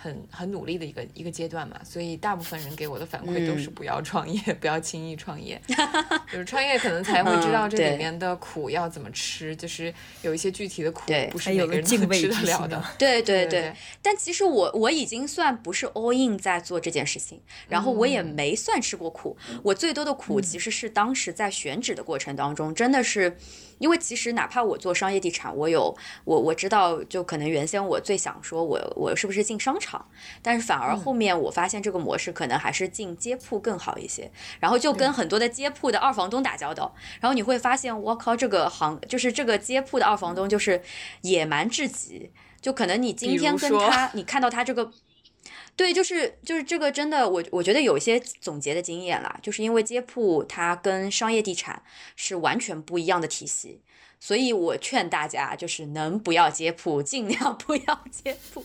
[0.00, 5.60] 很很努力的一个一个阶段嘛，所以大部分人给我的反馈都是不要创业， 不要轻易创业，
[6.32, 12.84] 就是创业可能才会知道这里面的苦要怎么吃，就是有一些具体的苦不是每个人都吃得了的。
[12.96, 13.74] 对对对。
[14.00, 23.36] 但其实我我已经算不是 all in 在做这件事情，然后我也没算吃过苦，我最多的苦其实是当时在选址的过程当中，真的是。
[23.78, 30.06] 因为其实哪怕我做商业地产，我有我我知道，就可能原先我最想说，我我是不是进商场，
[30.42, 34.30] 但是反而后面我发现这个模式可能还是进街铺更好一些。
[34.60, 40.82] 然后就跟很多的街铺的二房东打交道，然后你会发现，我靠，这个行就是这个街铺的二房东就是
[41.22, 44.90] 野蛮至极，就可能你今天跟他，你看到他这个。
[45.78, 51.80] 对，就是就是这个真的，我我觉得有一些总结的经验啦，就是因为街铺它跟商业地产
[52.16, 53.80] 是完全不一样的体系。
[54.20, 58.64] 所以我劝大家，就是能不要接铺，尽量不要接铺。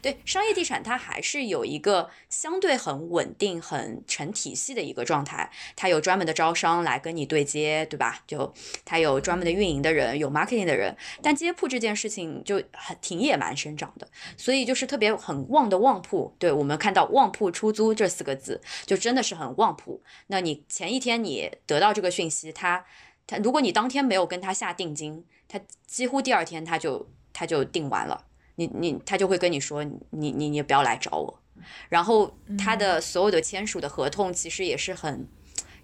[0.00, 5.50] 对，商业地产它还是有一个相对很稳定、很成体系的一个状态。
[5.74, 8.22] 它有专门的招商来跟你对接，对吧？
[8.26, 8.52] 就
[8.84, 10.96] 它有专门的运营的人，有 marketing 的人。
[11.20, 16.34] 但接铺这件事情就很挺野蛮生长的，所以就是特别很旺的旺铺。
[16.38, 20.02] 对我们看到旺铺出租这四个字，就真的是很旺铺。
[20.28, 22.84] 那你前一天你得到这个讯息，它。
[23.26, 28.24] 他如果你当天没有跟他下定金，他几乎第二天他就他就定完了，
[28.56, 31.40] 你你他就会跟你说你你你不要来找我，
[31.88, 35.26] 然后他的所有的签署的合同其实也是很，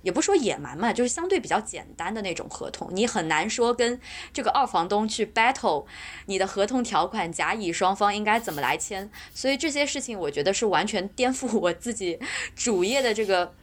[0.02, 3.98] 也不说野蛮嘛，就是相对比较简单的那种合同，你很难说跟
[4.32, 5.86] 这个二房东去 battle
[6.26, 12.18] 你的合同条款甲乙双方应该怎么来签，所以这些事情我觉得是完全颠覆我自己
[12.54, 13.54] 主业的这个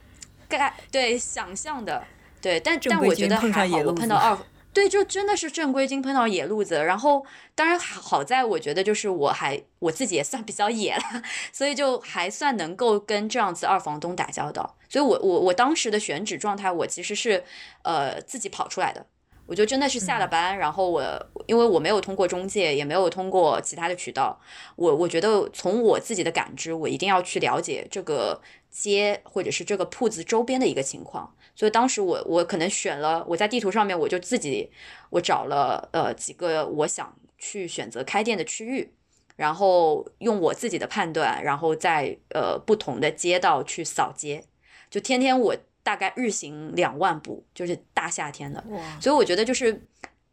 [0.48, 2.02] 概对想象的。
[2.46, 4.38] 对，但但我觉得还好，我碰到 二，
[4.72, 6.76] 对，就真的是正规军碰到野路子。
[6.76, 14.76] 然后当然好在，我觉得就是我还我自己也算比较野了， 所以就还算能够跟这样子二房东打交道。
[14.88, 17.42] 所以我我我当时的选址状态，我其实是
[17.82, 19.04] 呃自己跑出来的。
[19.46, 21.02] 我就真的是下了班，然后我
[21.46, 24.40] 因为我没有通过中介，也没有通过其他的渠道，
[24.76, 31.32] 我我觉得从我自己的感知，我一定要去了解这个街或者是这个铺子周边的一个情况。
[31.56, 34.70] 所以当时我我可能选了，我在地图上面我就自己
[35.08, 38.92] 我找了呃几个我想去选择开店的区域，
[39.36, 44.44] 然后用我自己的判断，然后在呃不同的街道去扫街，
[44.90, 48.62] 就天天我大概日行两万步，就是大夏天的，
[49.00, 49.88] 所以我觉得就是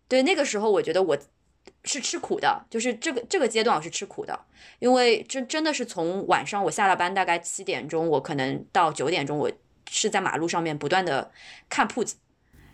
[0.10, 1.18] 对那个时候我觉得我
[1.86, 4.38] 是吃苦的，就是这个这个阶段我是吃苦的，
[4.80, 9.50] 因为真真的是从晚上我下了班大概七点钟，我可能到九点钟我。
[9.90, 11.32] 是在马路上面不断的
[11.70, 12.16] 看铺子，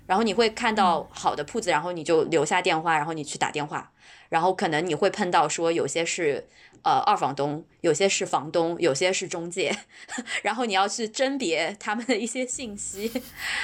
[0.06, 3.92] 然后你会看到好的铺子，然后你就留下电话，然后你去打电话，
[4.30, 6.48] 然后可能你会碰到说有些是
[6.84, 9.76] 呃二房东，有些是房东，有些是中介，
[10.44, 13.12] 然后你要去甄别他们的一些信息，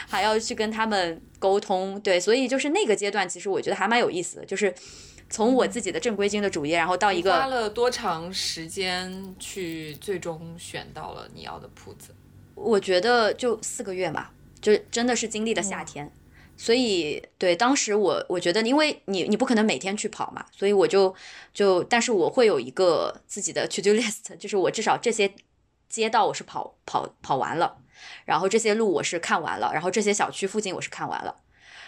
[0.07, 4.73] 还要去跟他们沟通，对，所以就是那个阶段，其实我觉得还蛮有意思的，就是
[5.29, 12.14] 从我自己的正规军的主页，然后到一个花了多长时间去最终选到了你要的铺子。
[12.55, 16.11] 我觉得就四个月嘛，就真的是经历了夏天，
[16.57, 21.13] 所以对当时我我觉得，因为你你不可能每天去跑嘛，所以我就
[21.53, 25.31] 就，但是我会有一个自己的 to do list，就是我至少这些
[25.89, 27.77] 街道我是跑跑跑完了，
[28.25, 31.35] 然后这些路我是看完了，然后这些小区附近我是看完了，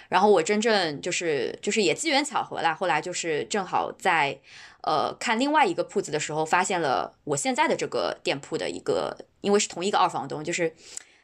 [0.09, 4.39] 然后我真正就是就是也机缘巧合啦，后来就是正好在。
[4.81, 10.73] 呃，看另外一个铺子的时候，发现了我现在的这个店铺的一个，因为是同一个二房东，就是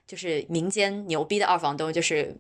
[0.06, 2.36] 就是民间牛逼的二房东，就是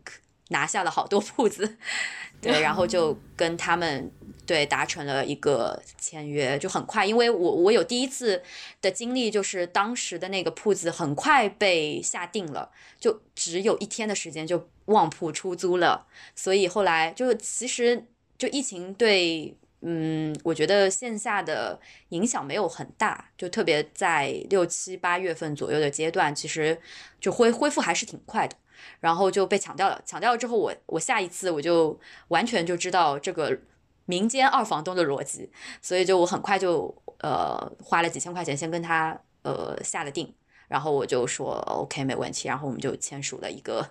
[0.49, 1.77] 拿下了好多铺子，
[2.41, 4.11] 对，然后就跟他们
[4.45, 8.41] 对达成了一个签约，就很快，因为我我有第一次
[8.81, 18.05] 的经历，就是当时的那个铺子很快被下定了，就只有一天的时间就旺铺出租了，所以后来就其实
[18.37, 19.57] 就疫情对。
[19.85, 21.77] 嗯，我觉得线下的
[22.07, 26.79] 影响没有很大，就特别在六七八月份左右的阶段，其实
[27.19, 28.55] 就恢恢复还是挺快的。
[28.99, 30.01] 然后就被抢掉了。
[30.05, 33.59] 抢掉了之后，我我下一次我就完全就知道这个
[34.05, 35.49] 民间二房东的逻辑，
[35.81, 40.33] 所以就我很快就呃花了几千块钱先跟他呃下了定，
[40.67, 43.89] 然后我就说 OK 没问题，然后我们就签署了一个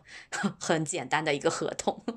[0.58, 2.04] 很简单的一个合同。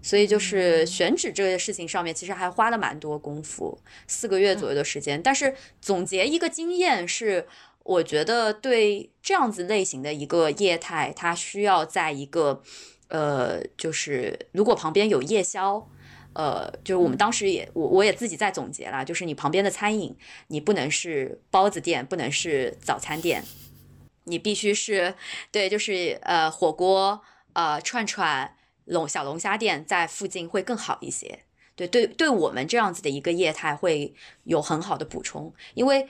[0.00, 5.20] 所以就是选址这个事情上面，其实还花了蛮多功夫，四个月左右的时间。
[5.20, 7.48] 但是总结一个经验是，
[7.88, 12.62] 我觉得对这样子类型的一个业态，它需要在一个
[13.08, 15.88] 呃，就是如果旁边有夜宵，
[16.34, 20.14] 呃，就是我们当时也我我也自己在总结了，就是你旁边的餐饮，
[20.48, 23.42] 你不能是包子店，不能是早餐店，
[24.24, 25.14] 你必须是
[25.50, 27.22] 对，就是呃火锅，
[27.54, 28.54] 呃串串。
[28.84, 31.40] 龙小龙虾店在附近会更好一些，
[31.76, 34.14] 对对对，我们这样子的一个业态会
[34.44, 36.08] 有很好的补充，因为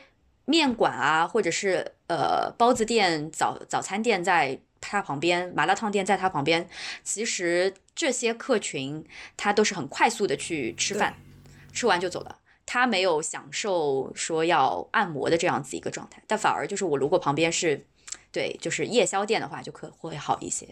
[0.49, 6.67] 面馆啊，或者是呃包子店、早早餐店在它旁边，麻辣烫店在它旁边，
[7.05, 9.05] 其实这些客群
[9.37, 11.15] 他都是很快速的去吃饭，
[11.75, 17.85] 吃完就走了，他没有享受说要按摩的这样子一个状态，但反而就是我如果旁边是
[18.33, 20.67] 对就是夜宵店的话，就可会好一些。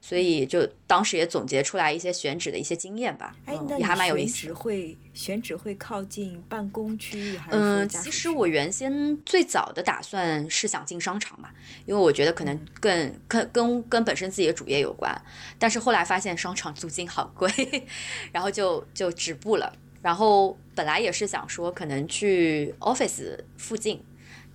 [0.00, 3.34] 所以就当时也总结出来一些选址的一些经验吧，
[3.78, 4.34] 也还蛮有意思。
[4.34, 7.58] 选址会选址会靠近办公区域还是？
[7.58, 11.50] 嗯，其实我原先最早的打算是想进商场嘛，
[11.84, 15.14] 因为我觉得可能更跟跟跟本身自己的主业有关。
[15.58, 17.50] 但是后来发现商场 租金好贵，
[18.32, 19.72] 然后就就止步了。
[20.00, 24.02] 然后本来也是想说可能去 office 附近。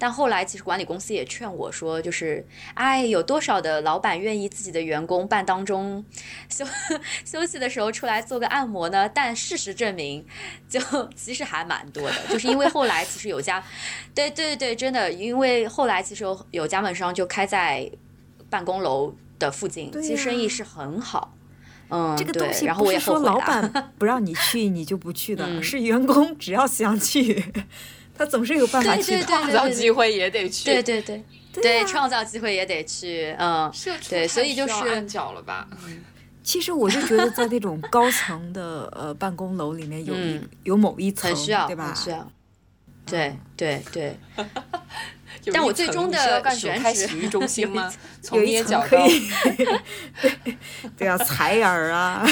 [0.04, 6.04] 但后来，其实管理公司也劝我说，就是，哎，有多少的老板愿意自己的员工半当中
[6.50, 6.66] 休
[7.24, 9.08] 休息的时候出来做个按摩呢？
[9.08, 10.26] 但事实证明，
[10.68, 10.78] 就
[11.16, 12.16] 其实还蛮多的。
[12.28, 13.64] 就是因为后来其实有家，
[14.14, 17.90] 对对对对，真的，因为后来其实有有加盟商就开在
[18.50, 21.34] 办公楼的附近，其实生意是很好。
[21.88, 27.54] 嗯，这个东西不是说老板 不让你去你就不去的，是员工只要想去。
[28.18, 30.66] 他总是有办法去创造机会，也得去。
[30.66, 33.36] 对对对对，创造机会也得去。
[33.40, 33.72] 嗯，
[34.10, 35.68] 对，所以就是按脚了吧。
[36.44, 41.34] 其实我就觉得，在那种高层的呃办公楼里面，有一有某一层，
[41.68, 41.94] 对吧？
[41.96, 42.32] 需要。
[43.06, 44.18] 对对对。
[45.54, 47.92] 但我最终的选址洗浴中心吗？
[48.32, 49.30] 有一层可以。
[50.22, 50.58] 对
[50.98, 52.26] 对啊，采耳啊。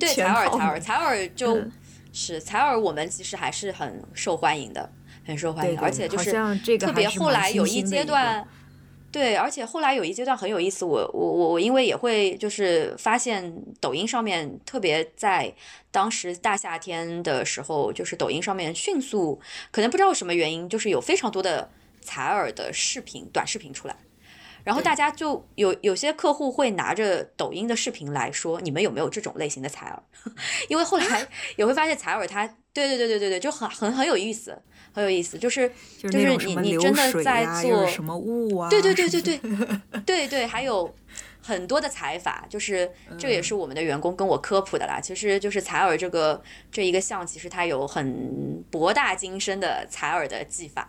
[0.00, 1.62] 对采耳采耳采耳就。
[2.14, 4.88] 是采耳，我们其实还是很受欢迎的，
[5.26, 6.30] 很受欢迎，而且就是
[6.78, 8.46] 特别后来有一阶段，
[9.10, 15.52] 对，而且后来有一阶段很有意思，我我我我因为也会就是发现抖音上面特别在
[15.90, 19.40] 当时大夏天的时候，就是抖音上面迅速，
[19.72, 21.68] 可能不知道什么原因，就是有非常多的
[22.00, 23.96] 采耳的视频短视频出来。
[24.64, 30.02] 然后大家就有有些客户会拿着抖音的视频来说，你们有没有这种类型的采耳？
[30.68, 34.58] 因为后来也会发现采耳它，对对对对对对，就很很很有意思，
[34.92, 38.70] 很有意思，就是就是你你真的在做什么雾啊？
[38.70, 40.94] 对对对对 对对对，还有
[41.42, 44.98] 很多的采法，就是这个也是我们的员工跟我科普的啦。
[44.98, 46.42] 其实就是采耳这个
[46.72, 50.88] 这一个项，其实它有很博大精深的采耳的技法。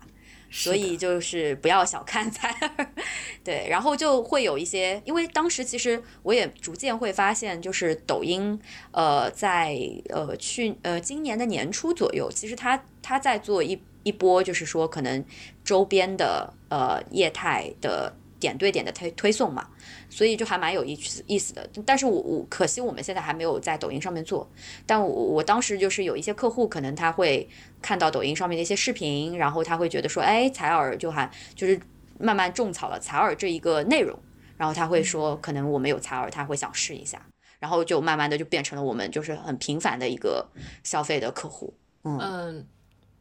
[0.50, 2.88] 所以就是不要小看采耳，
[3.44, 8.60] 对，然后就会有一些，因为当时其实我也逐渐会发现，就是抖音，
[8.92, 9.78] 呃，在
[10.10, 15.24] 呃去呃今年的年初左右，其实它它在做一一波，就是说可能
[15.64, 18.16] 周边的呃业态的。
[18.46, 19.68] 点对点的推推送嘛，
[20.08, 21.68] 所以就还蛮有意思意思的。
[21.84, 24.48] 但是我我可惜我们现在还没有在抖音上面做。
[24.86, 27.50] 但我我当时就是有一些客户，可能他会
[27.82, 31.80] 看到抖音上面的一些视频，然后他会觉得说，哎，采耳就还就是
[32.20, 34.18] 慢慢种草了采耳这一个内容，
[34.58, 37.26] 然后他会说，可能我们有采耳，他会想试一下，
[37.58, 40.48] 然后就慢慢的就变成了我们就是很频繁的一个
[40.84, 41.74] 消费的客户。
[42.04, 42.64] 嗯，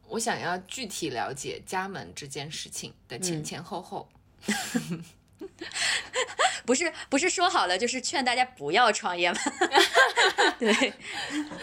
[0.07, 4.07] 我想要具体了解加盟这件事情的前前后后。
[6.65, 9.37] 不是不是说好了就是劝大家不要创业吗？
[10.57, 10.93] 对，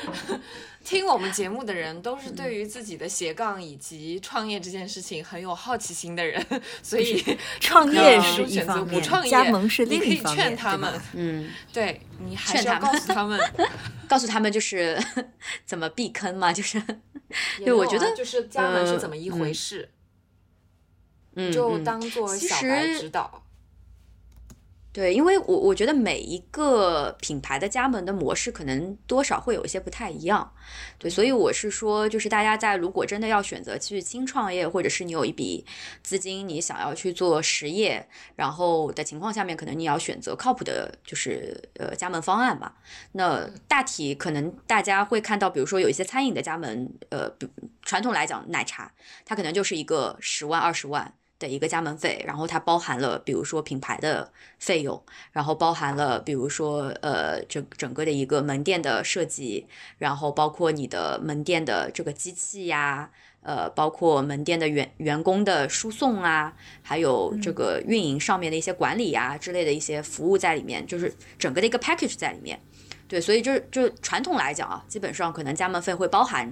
[0.85, 6.45] 听我们节目的人都是对于自己的斜杠以及创业这件事情很有好奇心的人，
[6.83, 7.25] 所以
[7.61, 10.47] 创业是选择不创业，加盟是另一方面。
[10.47, 13.41] 你可以劝他们，嗯，对你还是要告诉他们，
[14.09, 15.03] 告诉他们就是
[15.65, 16.81] 怎么避坑嘛，就是
[17.59, 19.91] 对，我觉得就是加盟是怎么一回事。
[21.51, 23.42] 就当做小白指导。
[24.93, 30.53] 对，因为我我觉得每一个品牌的加盟的模式可能多少会有一些不太一样，
[30.99, 35.65] 对，所以我是说，就是大家在如果真的要选择去轻创业，或者是你有一笔
[36.03, 42.77] 资金，你想要去做实业，然后的情况下面，可能你要选择靠谱的，就是呃加盟方案吧。
[43.13, 47.33] 那大体可能大家会看到，比如说有一些餐饮的加盟，呃，
[47.81, 48.93] 传统来讲奶茶，
[49.25, 51.15] 它可能就是一个十万二十万。
[51.43, 59.67] 的一个加盟费，然后它包含了比如说品牌的费用，然后包含了比如说呃整整个的一个门店的设计，
[59.99, 63.11] 然后包括你的门店的这个机器呀，
[63.43, 72.59] 呃包括门店的员员工的输送啊，还有这个运营上面的一些管理啊之类的一些服务在里面，就是整个的一个 package 在里面。
[73.09, 76.51] 对，所以就是就传统来讲啊，基本上可能加盟费会包含。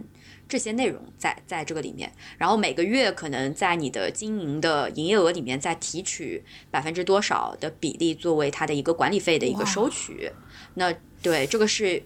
[0.51, 10.31] 这些内容在在这个里面，然后每个月可能在你的经营的营业额里面再提取百分之多少的比例作为它的一个管理费的一个收取。
[10.75, 10.93] 那
[11.23, 12.03] 对这个是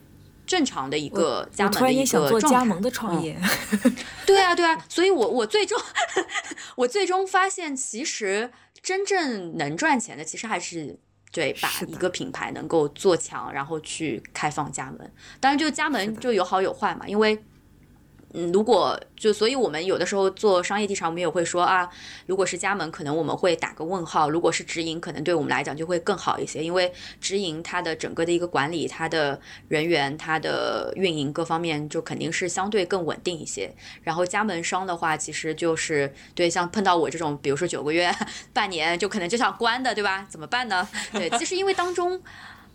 [0.46, 2.48] 正常的一个加盟的一个状态。
[2.50, 3.34] 加盟的创业。
[4.26, 5.80] 对啊，对啊，所以我我最终
[6.76, 8.50] 我最终发现，其实
[8.82, 10.98] 真正能赚钱的，其实还是
[11.32, 14.98] 对把一个品牌能够做强，然后去开放加盟。
[15.40, 17.42] 当然，就加盟就有好有坏嘛，因为。
[18.36, 21.88] 嗯，如果就所以，我们有的时候做商业地产，我们也会说啊，
[22.26, 33.72] 如果是加盟，可能我们会打个问号；如果是直营，可能对我们来讲就会更好一些，因为直营它的整个的一个管理，它的人员，它的运营各方面就肯定是相对更稳定一些。
[34.02, 38.12] 然后加盟商的话，其实就是对像碰到我这种，比如说九个月、
[38.52, 40.26] 半年就可能就想关的，对吧？
[40.28, 40.88] 怎么办呢？
[41.12, 42.20] 对，其实因为当中。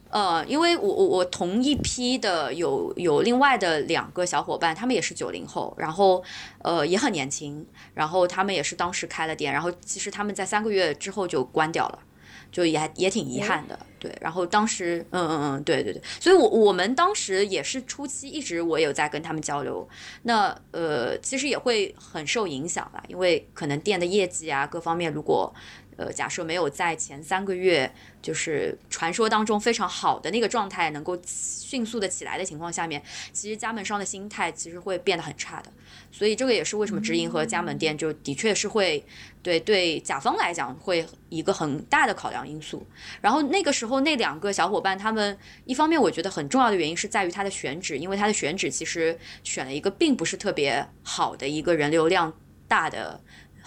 [0.10, 6.24] 呃，因为我我我同一批的有有另外的两个小伙伴，他们也是九零后，然后
[6.64, 12.00] 呃也很年轻，然后他们也是当时开了店，然后其实他们在三个月之后就关掉了，
[12.52, 14.12] 就也也挺遗憾的，对。
[14.20, 19.88] 然后当时，嗯嗯嗯，对对对，所以我我们当时也是初期一直我有在跟他们交流，
[20.24, 25.54] 那呃其实也会很受影响吧，因为可能店的业绩啊各方面如果。
[26.00, 27.92] 呃，假设没有在前三个月，
[28.22, 35.70] 就是传说当中非常好的那个状态，能够迅速的起来的情况下面，其实加盟商的心态其实会变得很差的。
[36.10, 39.04] 所以这个也是为什么直营和加盟店就的确是会
[39.44, 42.88] 对对甲方来讲会一个很大的考量因素。
[43.20, 52.34] 然后那个时候那两个小伙伴，他们一方面我觉得很重要的原因是在于他的选址，因为他的选址其实选了一个并不是特别好的一个人流量
[52.70, 53.20] 大的。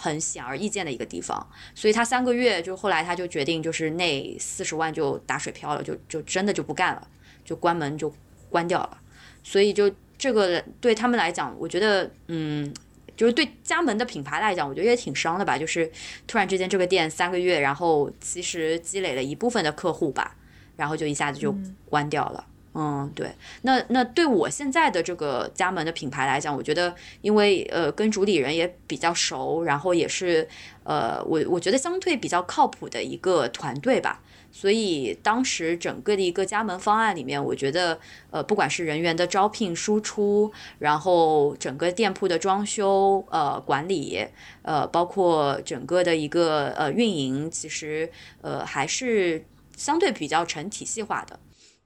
[0.03, 7.07] 很显而易见的一个地方，所以他三个月就后来他就决定，就是那四十万就打水漂了，就就真的就不干了，
[7.45, 8.13] 就关门就
[8.49, 8.97] 关掉了。
[9.43, 12.73] 所以就这个对他们来讲，我觉得，嗯，
[13.15, 15.57] 就是对加盟的品牌来讲，我觉得也挺伤的吧。
[15.57, 15.89] 就是
[16.27, 20.35] 突然之间这个店三个月，然后其实积累了一部分的客户吧，
[20.75, 21.55] 然后就一下子就
[21.89, 22.45] 关掉了。
[22.47, 30.47] 嗯，嗯对，那那对我现在的这个加盟的品牌来讲，我觉得，因为呃跟主理人也比较熟，然后也是
[30.83, 37.99] 呃我我觉得相对比较靠谱的一个团队吧，所以当时整个的一个加盟方案里面，我觉得
[38.31, 44.25] 呃不管是人员的招聘、输出，然后整个店铺的装修、呃管理，
[44.63, 48.09] 呃包括整个的一个呃运营，其实
[48.41, 49.45] 呃还是
[49.77, 51.39] 相对比较成体系化的。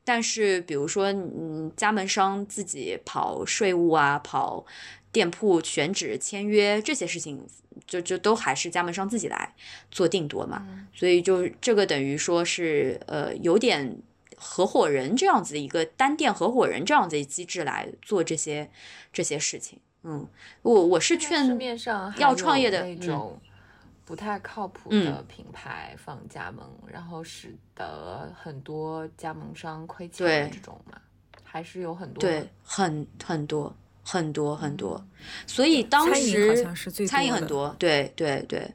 [0.09, 4.65] 但是，比如说，嗯，加盟商自己跑税务啊，跑
[5.11, 7.45] 店铺选址、签约这些事情，
[7.85, 9.53] 就就都还是加盟商自己来
[9.91, 10.65] 做定夺嘛。
[10.93, 13.97] 所以，就这个等于说是，呃，有点
[14.37, 18.69] 合伙人这样子的一个单店合伙人这样子的机制来做这些
[19.11, 19.77] 这些事情。
[20.03, 20.25] 嗯，
[20.61, 21.59] 我我是劝
[22.17, 23.37] 要创业的那种。
[24.07, 30.97] 不太靠谱的品牌放加盟，然后使得很多加盟商亏钱的这种嘛，
[31.43, 35.05] 还是有很多，对，很很多很多很多。
[35.45, 36.65] 所以当时
[37.05, 38.73] 餐饮很多，对对对，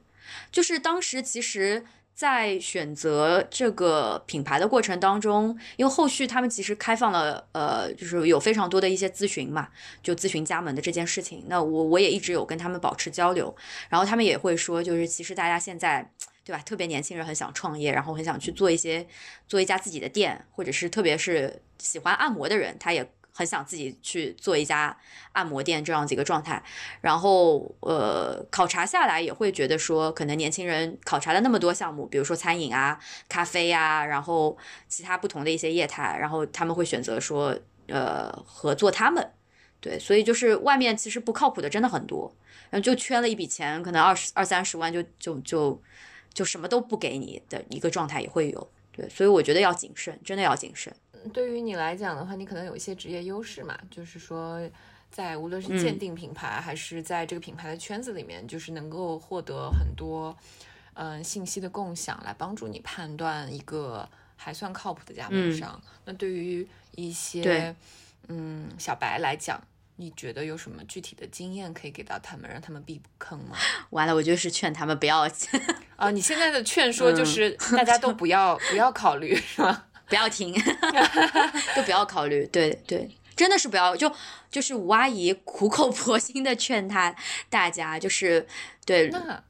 [0.51, 1.83] 就是当时其实。
[2.15, 9.69] 在选择这个品牌的过程当中，因为后续他们其实开放了，呃，就是有非常多的一些咨询嘛，
[10.03, 11.45] 就咨询加盟的这件事情。
[11.49, 13.55] 那我我也一直有跟他们保持交流，
[13.89, 16.09] 然后他们也会说，就是其实大家现在，
[16.45, 16.63] 对吧？
[16.63, 19.07] 特别年轻人很想创业，然后很想去做一些
[19.49, 23.11] 做一家自己的店，或者是特别是喜欢按摩的人，他也。
[23.33, 24.97] 很想自己去做一家
[25.33, 26.63] 按摩店这样子一个状态，
[27.01, 34.57] 然后呃考察下来也会觉得说，可能年轻人考察了那么多项目，比如说餐饮啊、咖啡啊，然后
[34.87, 37.59] 其他不同的一些业态，然后他们会选择说
[37.89, 39.33] 呃合作他们，
[39.81, 42.35] 对，所以就是外面其实不靠谱的真的很多，
[42.71, 45.83] 然后就圈了一笔钱，可能二十二三十万就就就
[46.35, 48.71] 就什么都不给你的一个状态也会有。
[48.95, 50.95] 对，所以我觉得要谨慎，真的要谨慎。
[51.33, 54.61] 对于你来讲的话，你可能有一些职业优势嘛，就是说，
[55.11, 60.37] 在无论是鉴定品牌，还是在这个品牌的圈子里面，就是能够获得很多
[60.95, 65.81] 嗯信息的共享，来帮助你判断一个还算靠谱的加盟商。
[66.05, 66.67] 那对于
[66.97, 67.75] 一些
[68.29, 69.63] 嗯小白来讲，
[69.97, 73.57] 你觉得有什么具体的经验可以给到他们，让他们避坑吗？
[73.91, 75.29] 完了，我就是劝他们不要
[75.97, 76.11] 啊！
[76.11, 79.85] 你现在的劝说就是大家都不要不要考虑，是吗？
[80.13, 80.53] 不要听，
[81.75, 82.47] 就不要考虑。
[82.53, 83.97] 对对，真的是不要。
[83.97, 84.13] 就
[84.51, 87.17] 就是吴阿姨苦口婆心的劝他
[87.49, 88.47] 大家，就是
[88.85, 89.09] 对。
[89.09, 89.43] 那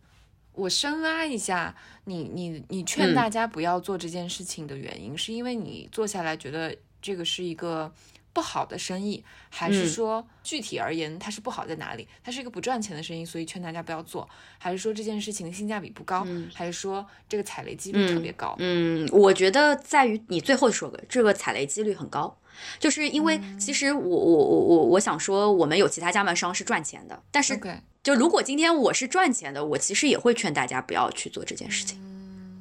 [0.52, 7.92] 我深挖一下，你你你劝大家不要做这件事情的原因，是因为你坐下来觉得这个是一个。
[8.33, 12.09] 不好的生意，还是说具体而言它是不好在哪里？
[12.24, 14.28] 它是一个不赚钱的生意，所以劝大家不要做，
[14.59, 18.55] 还是说这件事情的性价比不高，还是说这个踩雷几率特别高？
[18.59, 22.39] 嗯，我觉得在于你最后说的这个踩雷几率很高，
[22.78, 27.61] 就是因为其实我我我我我想说，我们有其他加盟商是赚钱的，但是
[28.03, 31.99] 就如果今天我是赚钱的，我其实也会劝大家不要去做这件事情。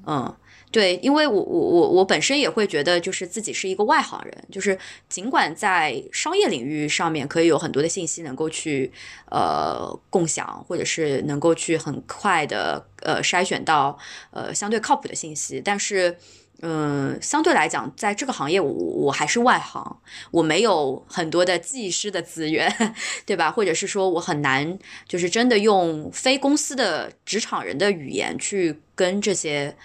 [0.06, 0.36] 嗯。
[0.72, 8.90] 对，因为我我我我本身也会觉得，就是自己是一个外行人，就是尽管在商业领域上面可以有很多的信息能够去
[9.30, 14.00] 呃共享，或者是能够去很快的呃筛选到
[14.32, 16.18] 呃相对靠谱的信息，但是
[16.62, 20.00] 嗯，相对来讲，在这个行业我我还是外行，
[20.32, 22.74] 我没有很多的技师的资源，
[23.28, 23.52] 对吧？
[23.52, 29.76] 或者是说我很难就是真的用非公司的职场人的语言去跟这些。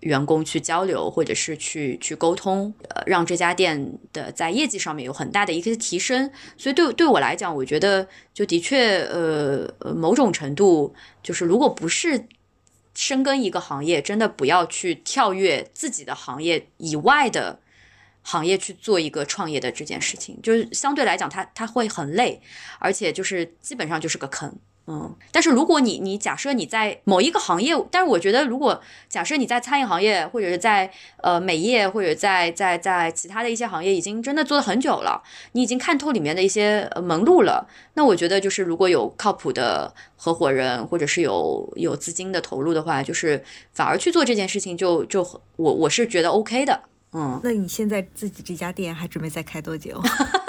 [0.00, 6.30] 员工去交流，或者是去去沟通，呃，让这家店的在业绩上面有很大的一个提升。
[6.56, 12.26] 所以对对我来讲，我觉得就的确，呃，某种程度就是，如果不是
[12.94, 17.60] 深耕一个行业，真的不要去跳跃自己的行业以外的
[18.22, 22.40] 行业去做一个创业的这件事情，就是相对来讲，它它会很累，
[22.78, 24.58] 而且就是基本上就是个坑。
[24.86, 35.22] 嗯，但是如果你你假设你在某一个行业，但是我觉得如果假设你在餐饮行业或者是在呃美业或者在在在其他的一些行业已经真的做了很久了，
[35.52, 45.22] 你已经看透里面的一些门路了，那我觉得就是如果有靠谱的合伙人或者是有有资金的投入的话，就是反而去做这件事情就就
[45.54, 46.80] 我我是觉得 OK 的。
[47.12, 50.00] 嗯，那你现在自己这家店还准备再开多久？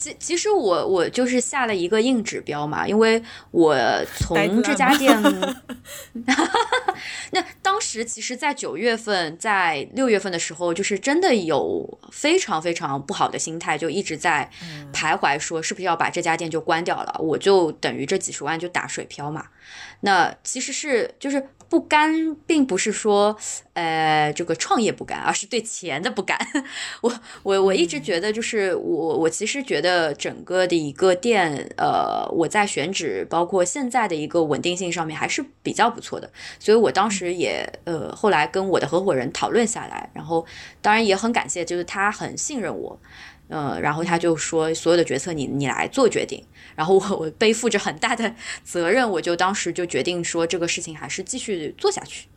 [0.00, 3.76] 其其实我我就是下了一个硬指标嘛，因为我
[4.16, 5.14] 从这家店，
[7.32, 14.50] 那当时其实，在九月份、在六月份的时候，就是真的有非常非常不好的心态，就一直在
[14.90, 19.48] 徘徊，说是不是要把这家店就关掉了，我就等于这几十万就打水漂嘛。
[20.00, 21.46] 那其实是就是。
[21.70, 23.36] 不甘，并不是说，
[23.74, 26.36] 呃，这个创业不甘，而是对钱的不甘。
[27.00, 36.28] 我我我一直觉得，就是我我其实觉得整个的一个店，呃，我在选址，包括现在的一个稳定性上面还是比较不错的。
[36.58, 40.44] 所以我当时也，呃，后来跟我的合伙人讨论下来，然后
[40.82, 42.98] 当然也很感谢，就是他很信任我。
[43.52, 46.40] 嗯，然后他就说所有的决策你你来做决定，
[46.76, 48.32] 然后我我背负着很大的
[48.62, 52.28] 责任，我就当时就决定说这个事情还是继续做下去。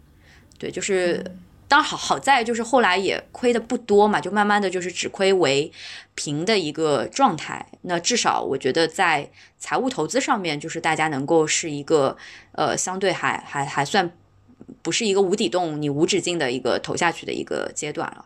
[0.57, 1.24] 对，就是
[1.68, 5.72] 当好好在就是后来也亏的不多嘛，就慢慢的就是只亏为
[6.16, 7.64] 平的一个状态。
[7.84, 12.18] 那至少我觉得在财务投资上面，就是大家能够是一个
[12.53, 14.11] 呃相对还还还算
[14.82, 18.26] 不是一个无底洞，你无止境的一个投下去的一个阶段了。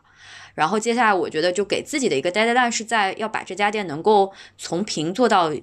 [0.57, 5.53] 然后接下来，我觉得就给自己的一个 deadline 是在要把这家店能够从平做到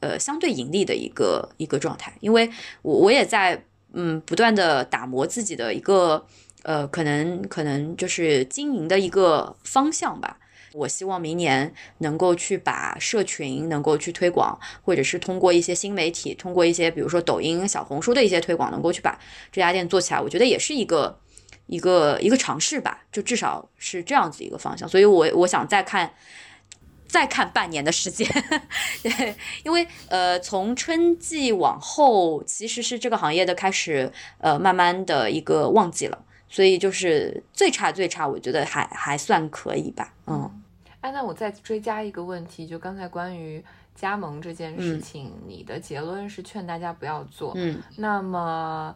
[0.00, 2.50] 呃相对盈利的一个一个状态，因为
[2.82, 6.26] 我我也在嗯不断的打磨自己的一个
[6.64, 10.38] 呃可能可能就是经营的一个方向吧。
[10.72, 19.16] 我希望明年能够去把社群能够去推广，或者是通过一些新媒体，通过一些比如说抖音、小红书的一些推广，能够去把
[19.52, 20.20] 这家店做起来。
[20.20, 21.16] 我觉得也是一个。
[21.70, 26.12] 一个一个尝试吧，就至少是这样子一个方向，所以我我想再看
[27.06, 28.28] 再看半年的时间，
[29.04, 36.18] 对，因为呃从春季往后其实是这个行业的开始呃慢慢的一个旺季了，
[36.48, 40.62] 所以就是最差最差，我觉得还还算可以吧，嗯，
[41.02, 43.64] 哎，那我再追加一个问题，就刚才关于
[43.94, 48.92] 加盟这件事情，你的结论是劝大家不要做，嗯，那么。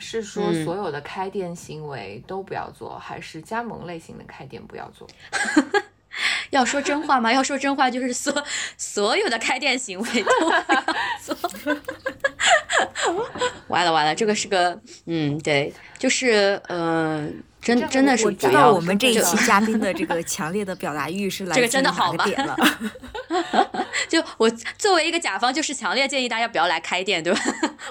[0.00, 5.06] 是说所有的开店行为都不要做，还是加盟类型的开店不要做？
[6.50, 7.32] 要说真话吗？
[7.32, 8.44] 要说真话，就是说
[8.76, 10.64] 所有的开店行为都不要
[11.22, 11.36] 做。
[13.68, 14.76] 完了完了，这个是个
[15.06, 22.56] 嗯，对，就是嗯，真真的是我知道我们这一期嘉宾的 这个强烈的表达欲是来自于哪个点了？
[24.08, 27.40] 就我作为一个甲方，就是强烈建议大家不要来开店，对吧？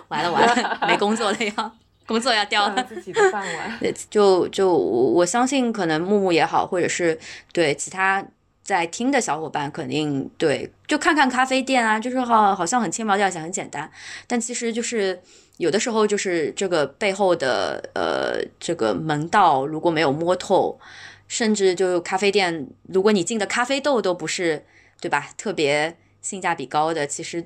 [0.09, 1.75] 完了完了，没工作了要
[2.09, 3.79] 工作要掉了自己的饭碗。
[4.09, 7.17] 就就我相信，可能木木也好，或者是
[7.53, 8.25] 对其他
[8.63, 13.89] 在听的小伙伴，肯定对就看看咖啡店啊，就是好好像很轻描淡写，很简单，
[14.27, 15.21] 但其实就是。
[15.59, 20.79] 有的时候就是这个背后的呃这个门道如果没有摸透，
[21.27, 24.63] 甚至就咖啡店，如果你进的咖啡豆都不是
[25.01, 27.45] 对吧，特别性价比高的，其实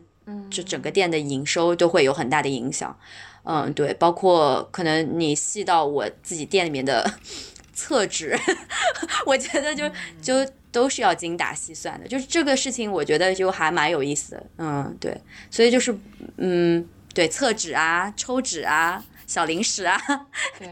[0.51, 2.95] 就整个店的营收都会有很大的影响。
[3.43, 7.03] 嗯，对，包括可能你细到我自己店里面的
[7.73, 8.37] 厕纸，
[9.25, 9.89] 我觉得就
[10.21, 12.07] 就都是要精打细算的。
[12.07, 14.43] 就是这个事情，我觉得就还蛮有意思的。
[14.57, 15.15] 嗯，对，
[15.49, 15.95] 所以就是
[16.37, 16.87] 嗯。
[17.15, 19.95] 对，厕纸啊，抽纸啊，小零食啊，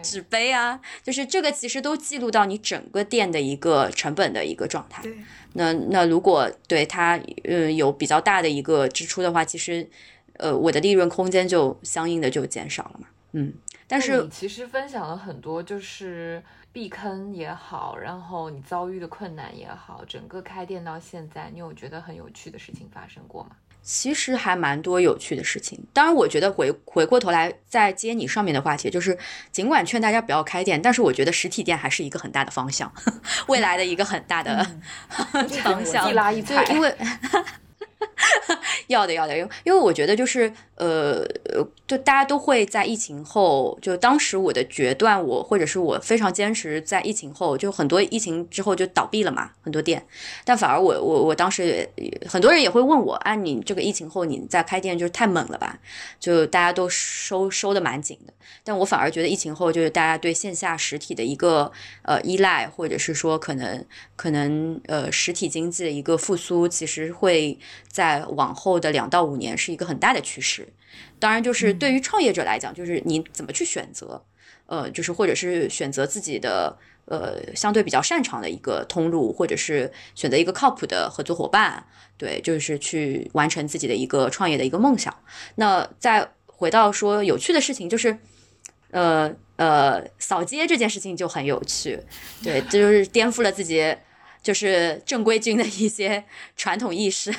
[0.02, 5.04] 纸杯啊，就是这个其实都记录到你整个店的一个成本的一个状态。
[5.54, 9.88] 那那如果对它嗯有比较大的一个支出的话，其实
[10.42, 13.08] 呃我的利润空间就相应的就减少了嘛。
[13.34, 13.54] 嗯，
[13.88, 23.52] 但是你其实分享了很多，就是避坑也好，然后你遭遇的困难也好，整个开店到现在，你有觉得很有趣的事情发生过吗？
[23.82, 25.82] 其实还蛮多有趣的事情。
[25.94, 29.18] 当然，我觉得回回过头来再接你上面的话题，就是
[29.52, 32.92] 尽管劝大家不要开店，但是我觉得实体店还是一个很大的方向，
[33.48, 34.64] 未来的一个很大的
[35.64, 36.10] 方向。
[36.12, 36.96] 一拉一踩，因为。
[38.88, 40.52] 要的要的，因因为我觉得就是
[40.82, 41.24] 呃，
[41.86, 50.04] 就大家都会在疫情后，就当时我的决断，我或者是我非常坚持，在疫情后，就很多疫情之后就倒闭了嘛，很多店。
[50.44, 55.78] 但反而我我我当时也很多人也会问我，啊，你这个疫情后你在开店就是太猛了吧？
[56.20, 58.34] 就大家都收收的蛮紧的。
[58.64, 61.72] 但我反而觉得疫情后就是大家对线下实体的一个
[62.02, 70.68] 呃依赖，或者是说可能可能呃实体经济的一个复苏，其实会在往后的两到五年是一个很大的趋势。
[71.20, 74.24] 当然，就是对于创业者来讲，就是你怎么去选择，
[74.66, 81.86] 呃，就是或者是选择自己的呃相对比较擅长的一个通路，或者是选择一个靠谱的合作伙伴，
[82.18, 85.16] 对，就是去完成自己的一个创业的一个梦想。
[85.56, 88.18] 那再回到说有趣的事情，就是。
[88.94, 91.98] 呃呃，扫街这件事情就很有趣，
[92.44, 93.96] 对，这就是颠覆了自己
[94.44, 96.22] 就是正规军的一些
[96.58, 97.32] 传统意识，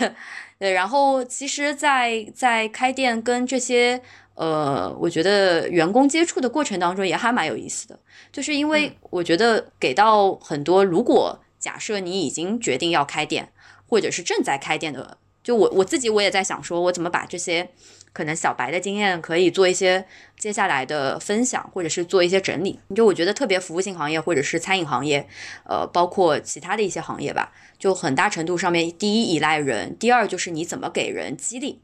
[0.62, 0.72] 对。
[0.72, 4.00] 然后其实，在在开店跟这些
[4.34, 7.98] 呃，我觉得员工接触的过程当中，也还蛮有意思的，
[8.30, 13.52] 就是因为我觉得给到很多，如果假设你已经决定要开店，
[13.88, 17.68] 或者是正在开店的，就我我自己我也在想，说我怎么把这些。
[18.12, 20.04] 可能小白的经验可以做一些
[20.38, 22.78] 接下来的分享，或者是做一些整理。
[22.94, 25.26] 就我觉得特别服务性行业或者是餐饮行业，
[25.64, 31.80] 呃，包括其他的一些行业吧，就很大程度上面，第一依赖人，第二就是你怎么给人激励，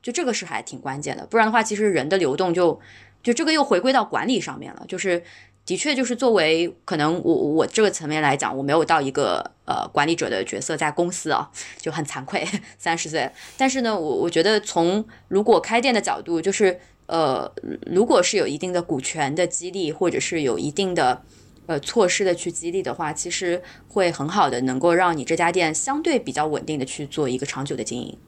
[0.00, 1.26] 就这个是还挺关键的。
[1.26, 2.80] 不然的话，其实人的流动就
[3.22, 5.22] 就这个又回归到管理上面了，就是。
[5.64, 11.48] 的确，就是作为可能我我这个层面来讲，我没有到一个呃管理者的角色在公司啊，
[11.78, 12.44] 就很惭愧，
[12.78, 13.30] 三十岁。
[13.56, 17.48] 但是呢，我我觉得从如果开店的角度，就是呃，
[17.86, 21.22] 如果是有一定的股权的激励，或者是有一定的
[21.66, 28.18] 呃措施的去激励的话，其实会很好的能够让你这家店相对比较稳定的去做一个长久的经营。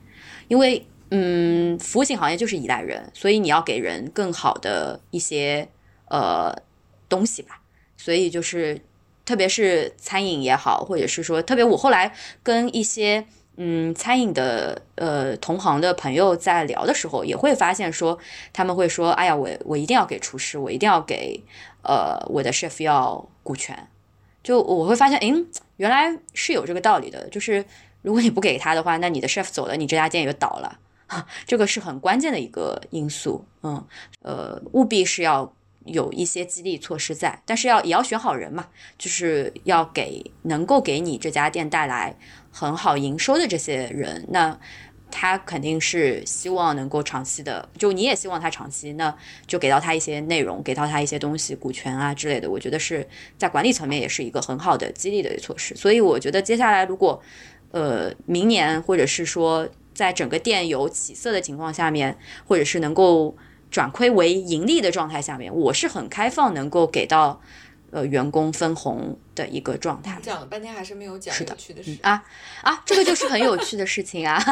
[0.46, 5.68] 因为嗯，服务型行业就是依赖人，所以你要给人更好的一些
[6.08, 6.56] 呃。
[7.14, 7.60] 东西吧，
[7.96, 8.80] 所以就是，
[9.24, 12.12] 特别是餐饮也好，或者是说，特别我后来
[12.42, 13.24] 跟一些
[13.56, 18.18] 嗯餐饮的呃同行的朋友在聊的时候，也会发现说，
[18.52, 21.40] 他们会说，哎呀，我我一定要给厨师，我一定要给
[21.82, 23.88] 呃我的 chef 要股权，
[24.42, 25.32] 就我会发现，诶，
[25.76, 27.64] 原来是有这个道理的，就是
[28.02, 30.78] 如果你不给他的话，那你的 chef 走了，你这家店也就倒了，
[31.46, 33.86] 这个是很关键的一个因素，嗯，
[34.22, 35.54] 呃，务必是要。
[35.84, 42.16] 有一些激励措施在，但是要也要选好人嘛，就是要给能够给你这家店带来
[42.50, 44.58] 很好营收的这些人，那
[45.10, 49.14] 他肯定是希望能够长期的，就你也希望他长期，那
[49.46, 53.06] 就给到他一些内容，给到他一些东西，股权啊之类的，我觉得是
[53.36, 55.76] 在管理层面也是一个很好的激励的措施。
[55.76, 57.22] 所以我觉得接下来如果
[57.70, 62.16] 呃明年或者是说在整个店有起色的情况下面，
[62.46, 63.36] 或者是能够。
[63.74, 67.40] 转亏为盈利的状态下面，我是很开放，能够给到
[67.90, 70.18] 呃员工分红的一个状态。
[70.22, 72.22] 讲了半天还是没有讲有趣的事啊
[72.62, 72.82] 啊！
[72.84, 74.34] 这个就是很有趣的事情啊！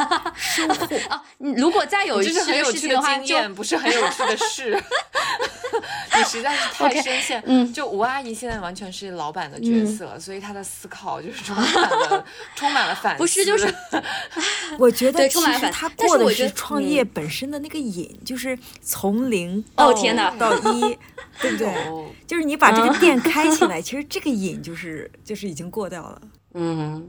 [1.09, 4.83] 啊，如果再有趣的事情的经验不是很有趣的事。
[6.15, 7.41] 你实在是太深陷。
[7.47, 12.25] 嗯，就吴阿姨现在完全是老板的角色，所以她的思考就是充满了
[12.55, 13.17] 充满了反思。
[13.17, 13.73] 不是，就是
[14.77, 20.97] 我觉得其实她过的是创业本身的那个瘾，就是从零哦天哪到一，
[21.39, 21.73] 对不对？
[22.27, 26.21] 就是你把这个店开起来，其实这个瘾就是就是就是已经过掉了。
[26.55, 27.07] 嗯，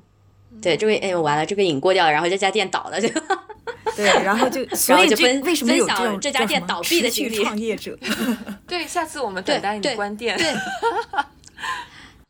[0.60, 3.08] 对，这个哎完了，这个瘾过掉了，然后这家店倒了就。
[3.96, 7.36] 对，然后就 所以就为什么有这种这家店倒闭的经历？
[7.36, 7.98] 创业者，
[8.68, 10.36] 对，下次我们等待你关店。
[10.36, 10.52] 对，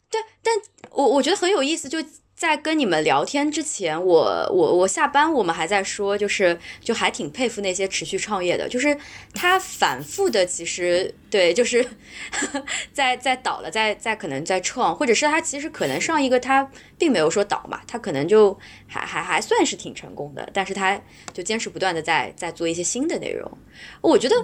[0.09, 0.55] 对，但
[0.93, 1.99] 我我觉得很有意思，就。
[2.37, 8.97] 在跟你们聊天之前，我我我下班，我们还在说，就是就还挺佩服那些持续创业的，就是
[9.33, 11.87] 他反复的，其实对，就是
[12.93, 16.69] 在在倒了，在在可能在创，或者是他其实可能上一个他
[16.99, 18.59] 并没有说倒嘛，他可能就
[18.89, 21.01] 还还还算是挺成功的，但是他
[21.33, 23.49] 就坚持不断的在在做一些新的内容。
[24.01, 24.35] 我觉得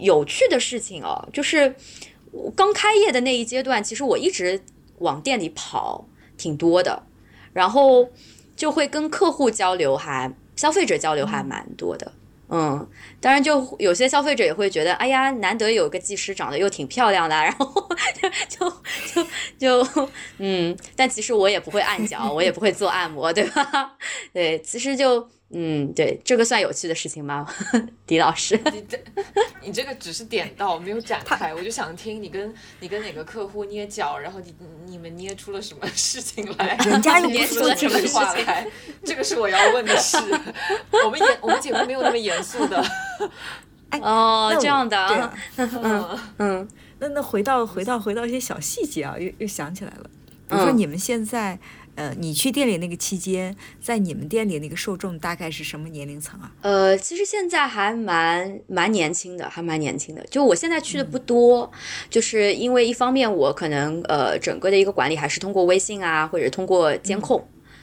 [0.00, 1.76] 有趣的事情哦，就是
[2.56, 4.60] 刚开业的那一阶段，其实我一直
[4.98, 7.04] 往店里跑挺多的。
[7.56, 8.06] 然后
[8.54, 12.12] 就会跟客户交流，还消费者交流还蛮多的，
[12.50, 12.86] 嗯，
[13.18, 17.88] 当然就有些消费者也会觉得，哎呀，难得有个技师长得又挺漂亮的， 然后
[18.20, 18.28] 就
[18.68, 19.26] 就
[19.58, 23.96] 就就嗯，但其实我也不会按脚，我也不会做按摩，对吧？
[24.34, 25.26] 对，其实就。
[25.50, 27.46] 嗯，对，这个算有趣的事情吗，
[28.04, 28.60] 狄老师？
[28.72, 28.98] 你这，
[29.62, 31.54] 你这个只是点到，没有展开。
[31.54, 34.52] 我就想听你跟你跟哪个客户捏脚，然后你
[34.86, 36.76] 你们捏出了什么事情来？
[36.84, 38.66] 人家又捏出了什么事情来？
[39.04, 40.16] 这个是我要问的事。
[41.04, 42.84] 我们严，我们节目没有那么严肃的。
[44.02, 45.32] 哦，这样的啊。
[45.56, 46.68] 嗯嗯。
[46.98, 50.10] 那那回到回到回到一些小细节啊，又又想起来了。
[50.48, 51.56] 比如说你们现在。
[51.96, 56.52] 呃，你去店里那个期间，在你们店里那个受众大概是什么年龄层啊？
[56.60, 60.22] 呃，其实现在还蛮蛮年轻的，还蛮年轻的。
[60.30, 61.72] 就我现在去的不多，
[62.10, 67.42] 就是因为一方面我可能呃整个的一个管理还是通过微信啊，或者通过监控，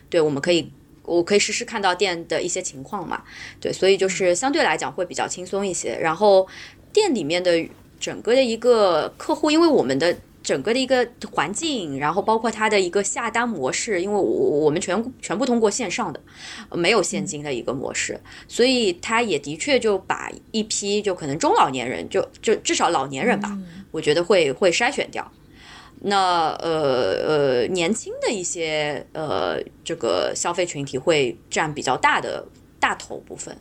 [0.09, 3.23] 对，我们可以我可以实时看到店的一些情况嘛，
[3.59, 5.97] 对，所以就是相对来讲会比较轻松一些。
[5.99, 6.47] 然后
[6.93, 7.67] 店里面的
[7.99, 10.15] 整个的一个客户，因为我们的。
[10.43, 16.21] 整个的一个环境，然后包括它的一个下单模式，因为我我们全全部通过线上的，
[16.71, 23.57] 没有现金的一个模式，所以它也的确就把一批就可能中老年人，就就至少老年人吧，
[23.91, 25.31] 我觉得会会筛选掉。
[26.01, 32.45] 那呃呃年轻的一些呃这个消费群体会占比较大的
[32.81, 33.57] 大头部分，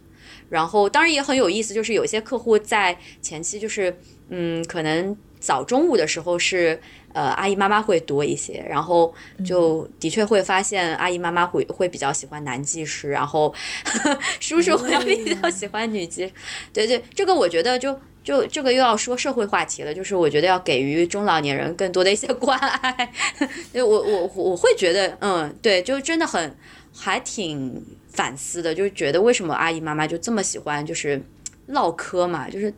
[0.48, 3.96] 然后当然也很有意思，就是有些客户在前期就是
[4.30, 5.16] 嗯可能。
[5.42, 6.80] 早中午的时候是，
[7.12, 9.12] 呃，阿姨妈妈会多一些，然后
[9.44, 13.52] 就的确会发现阿姨妈妈会会比较喜欢男技师，然后
[14.38, 16.32] 叔叔会比较喜欢女技师。
[16.72, 23.12] 对对，这个我觉得就就这个又要说社会话题了，就是我觉得要给予中老年人更多的一些关爱。
[23.74, 26.56] 我我我会觉得，嗯，对，就真的很
[26.94, 31.20] 还挺反思的，就是觉得为什么阿姨妈妈就这么喜欢就是
[31.66, 32.72] 唠嗑嘛，就是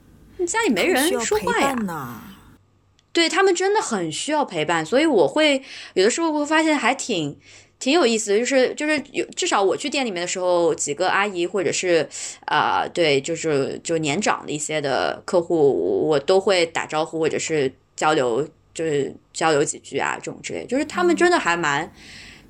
[0.47, 2.34] 家里没人说话呀。
[3.15, 5.62] 对他们真的很需要陪伴，所以我会
[5.95, 7.35] 有的时候会发现还挺
[7.79, 12.07] 挺有意思的，就是就是有至少我去店里面的时候，几个阿姨或者是
[12.47, 21.93] 啊对，就是就年长的一些的客户，我都会打招呼或者是交流，就是交流几句啊这种之类，就是他们真的还蛮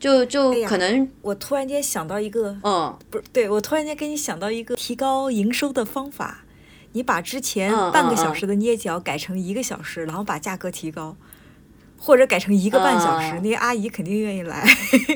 [0.01, 6.43] 就就可能我突然间想到一个嗯，不是对我突然间给你想到一个提高营收的方法。
[6.95, 11.16] 你把之前半个小时的捏脚改成一个小时，然后把价格提高，
[11.99, 14.64] 或者改成一个半小时，那些阿姨肯定愿意来。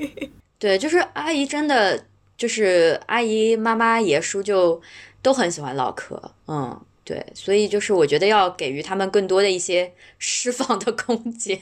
[0.58, 2.04] 对，就是阿姨真的
[2.36, 4.82] 就是阿姨妈妈爷叔就
[5.22, 11.60] 都很喜欢唠嗑，嗯，对，所以就是我觉得要给予他们更多的一些释放的空间，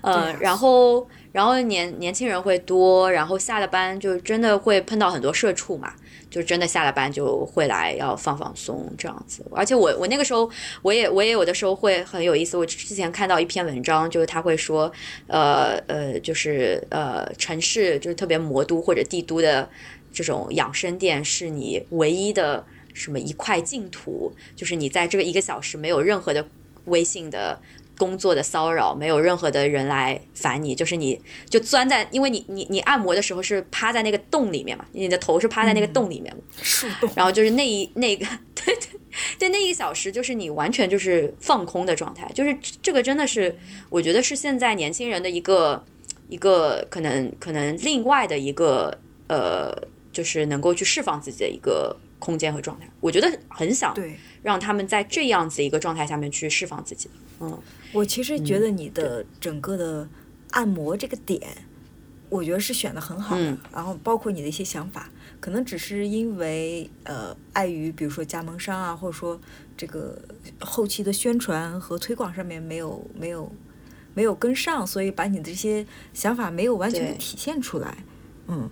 [0.00, 5.92] 嗯，然后然后年年轻人会多，然后下了班就真的会碰到很多社畜嘛。
[6.30, 10.48] 就真的下了班就会来要放放松这样子，而且我我那个时候
[10.80, 12.56] 我也我也有的时候会很有意思。
[12.56, 14.90] 我之前看到一篇文章，就是他会说，
[15.26, 19.68] 呃呃，就是呃城市就是特别魔都或者帝都的
[20.12, 22.64] 这种养生店是你唯一的
[22.94, 26.46] 什么一块净土，就是你在这个一个小时没有任何的
[26.84, 27.60] 微信的。
[28.00, 31.20] 工作的骚扰，没有任何的人来烦你，就是你
[31.50, 38.24] 就钻在，因为你你你按摩的时候是趴在那个洞里面嘛，你的头是趴在那个洞里面，树洞，然后就是那一那个，
[38.54, 38.98] 对对
[39.38, 43.54] 对，那一个小时就是你完全就是放空的状态，就是这个真的是
[43.90, 45.84] 我觉得是现在年轻人的一个
[46.30, 48.98] 一个可能可能另外的一个
[49.28, 49.76] 呃，
[50.10, 52.88] 就是能够去释放自己的一个空间和状态。
[53.00, 57.14] 我觉得很想对，让他们在这样子一个状态下面去释放自己的。
[57.40, 57.58] 嗯，
[57.92, 60.08] 我其实觉得你的整个的
[60.50, 61.40] 按摩这个点，
[62.28, 63.42] 我觉得是选的很好的。
[63.42, 65.10] 嗯然后包括你的一些想法，
[65.40, 69.40] 可能只是因为呃碍于比如说加盟商啊，或者说
[69.76, 70.20] 这个
[70.60, 73.50] 后期的宣传和推广上面没有没有
[74.12, 78.04] 没有跟上，所以把你的这些想法没有完全的体现出来。
[78.48, 78.68] 嗯，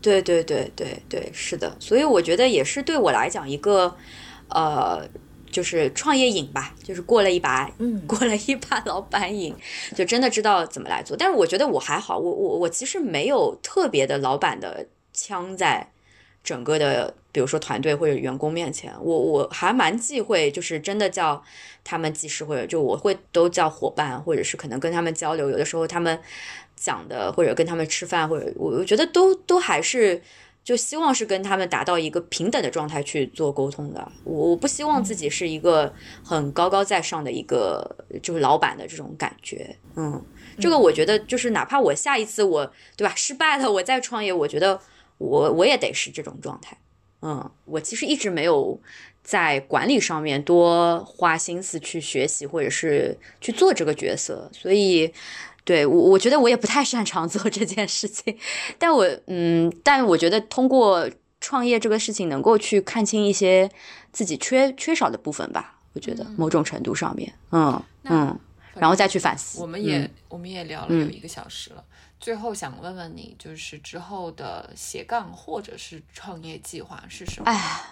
[0.00, 3.96] 对对对对对，是的，所以我觉得也是对我来讲一个，
[4.48, 5.08] 呃，
[5.52, 9.54] 就是创业瘾吧，就是过了一把，嗯过了一把老板瘾，
[9.94, 11.16] 就真的知道怎么来做。
[11.16, 15.86] 但是我觉得我还好，我我我其实没有特别的老板的腔在
[16.42, 21.40] 整个的，比如说团队或者员工面前，我我还蛮忌讳，就是真的叫
[21.84, 26.18] 他们技师或者就我会都叫伙伴，或者是可能跟他们交流，有的时候他们
[26.74, 30.20] 讲的或者跟他们吃饭，或者我我觉得都都还是
[30.64, 34.12] 就希望是跟他们达到一个平等的状态去做沟通的。
[34.24, 35.92] 我我不希望自己是一个
[36.24, 39.76] 很高高在上的一个就是老板的这种感觉。
[39.96, 40.24] 嗯，
[40.60, 44.80] 这个我觉得就是哪怕我下一次我对吧失败了，我再创业，我觉得
[45.18, 46.78] 我我也得是这种状态。
[47.22, 48.80] 嗯，我其实一直没有
[49.22, 55.12] 在管理上面多花心思去学习，或者是去做这个角色，所以
[55.64, 58.36] 对我我觉得我也不太擅长 做这件事情。
[58.78, 61.08] 但我嗯，但我觉得通过
[61.40, 63.70] 创业这个事情，能够去看清一些
[64.12, 65.78] 自己缺缺少的部分吧。
[65.94, 68.40] 我觉得某种程度上面，嗯嗯，
[68.74, 69.60] 然后再去反思。
[69.60, 71.84] 我们也、嗯我们也聊了嗯有一个小时了，
[72.18, 77.50] 最后想问问你，就是之后的斜杠或者是创业计划是什么？
[77.50, 77.82] 哎呀，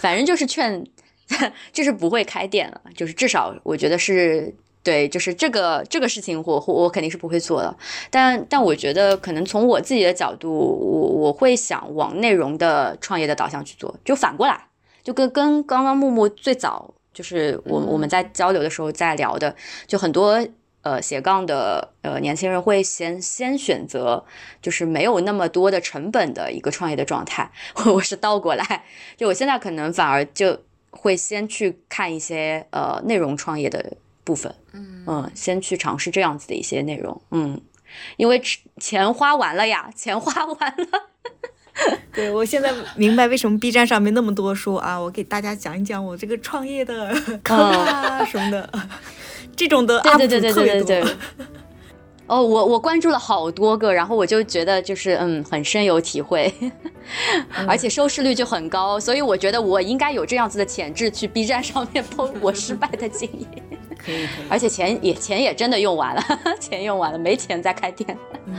[0.00, 0.84] 反正就是劝，
[1.72, 4.52] 就是不会开店了，就是至少我觉得是
[4.84, 7.76] 对，就是这个这个事情我我我肯定是不会做的。
[8.10, 14.68] 但但我觉得可能从我自己的角度，我我会想往内容的创业的导向去做，就反过来，
[15.02, 19.56] 就跟跟刚刚木木最早就是我我们在交流的时候在聊的，
[19.88, 20.46] 就很多。
[20.84, 24.22] 呃，斜杠的呃年轻人会先先选择
[24.60, 27.50] 就是没有那么多的成本的一个创业的状态，
[27.86, 28.84] 我是倒过来，
[29.16, 30.60] 就我现在可能反而就
[30.90, 35.30] 会先去看一些呃内容创业的部分，嗯。
[35.34, 37.60] 先去尝试这样子的一些内容，嗯，
[38.16, 38.40] 因为
[38.80, 40.86] 钱花完了呀， 钱花完了，
[42.12, 47.14] 对我现在明白为什么 B 站上面那么多说啊， 我给大家讲一讲我这个创业的
[47.44, 48.70] 坑啊什么的，
[49.54, 50.86] 这种的对 UP 对对对主特别多。
[50.86, 51.46] 对对对。
[52.26, 56.52] 哦，我我关注了好多个，然后我就觉得就是嗯，很深有体会，
[57.68, 63.62] 而且收视率就很高，所以我觉得我应该有这样子的潜质去 B 站上面 po 我失败的经验，
[64.02, 66.22] 可以可以，而且钱也钱也真的用完了，
[66.58, 68.16] 钱用完了，没钱再开店。
[68.46, 68.54] 嗯，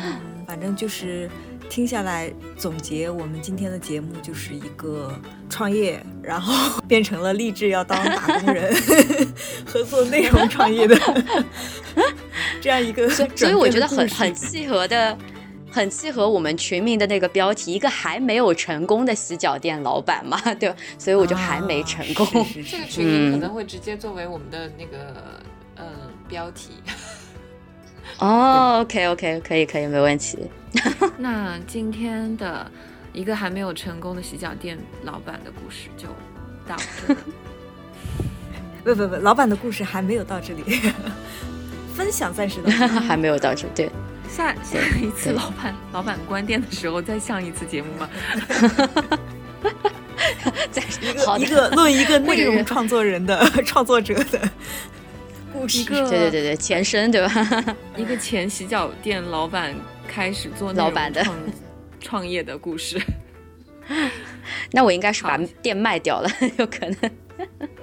[0.46, 1.28] 反正就是
[1.70, 5.14] 听下来总结，我们今天的节目就是一个
[5.50, 8.74] 创业，然后 变成了立志要当打工人
[9.66, 10.96] 合作内容创业的
[12.62, 15.18] 这样一个所以我觉得很很契合的，
[15.70, 20.76] 很契合我们群名的那个标题，一个还没有成功的洗脚店老板嘛，对吧？
[20.98, 22.26] 所以我就还没成功。
[22.26, 25.14] 啊是是是这个群名可嗯能会直接作为我们的那个
[25.76, 25.86] 嗯
[26.30, 26.70] 标题。
[28.20, 30.38] 哦，OK OK，可以可以，没问题。
[31.18, 32.70] 那今天的
[33.14, 36.08] 一个还没有成功的洗脚店老板的故事就
[36.68, 36.76] 到
[37.08, 37.18] 这儿。
[38.84, 40.64] 不不不，老板的故事还没有到这里，
[41.96, 43.00] 分享暂时到这里。
[43.00, 43.90] 还没有到这，对，
[44.30, 48.10] 下下一次老板老板关店的时候再上一次节目吧。
[50.72, 54.40] 在一个一个论一个内容创作人的创作者的
[55.52, 57.76] 故事，一个对对对对，前身对吧？
[57.98, 59.74] 一个前洗脚店老板
[60.08, 61.38] 开始做老板的创
[62.00, 63.02] 创业的故事。
[64.72, 67.12] 那我应该是把店卖掉了， 有可能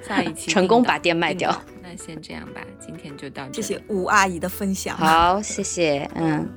[0.06, 1.54] 下一期成功把店卖掉。
[1.82, 3.46] 那先这样吧，今天就到。
[3.52, 4.96] 谢谢吴阿姨的分享。
[4.96, 6.48] 好，谢谢，嗯，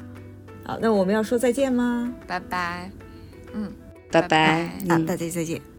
[0.64, 2.12] 好，那我们要说再见吗？
[2.26, 2.90] 拜拜。
[3.54, 3.72] 嗯，
[4.12, 4.62] 拜拜拜拜，
[4.94, 5.75] 啊，嗯大家再见。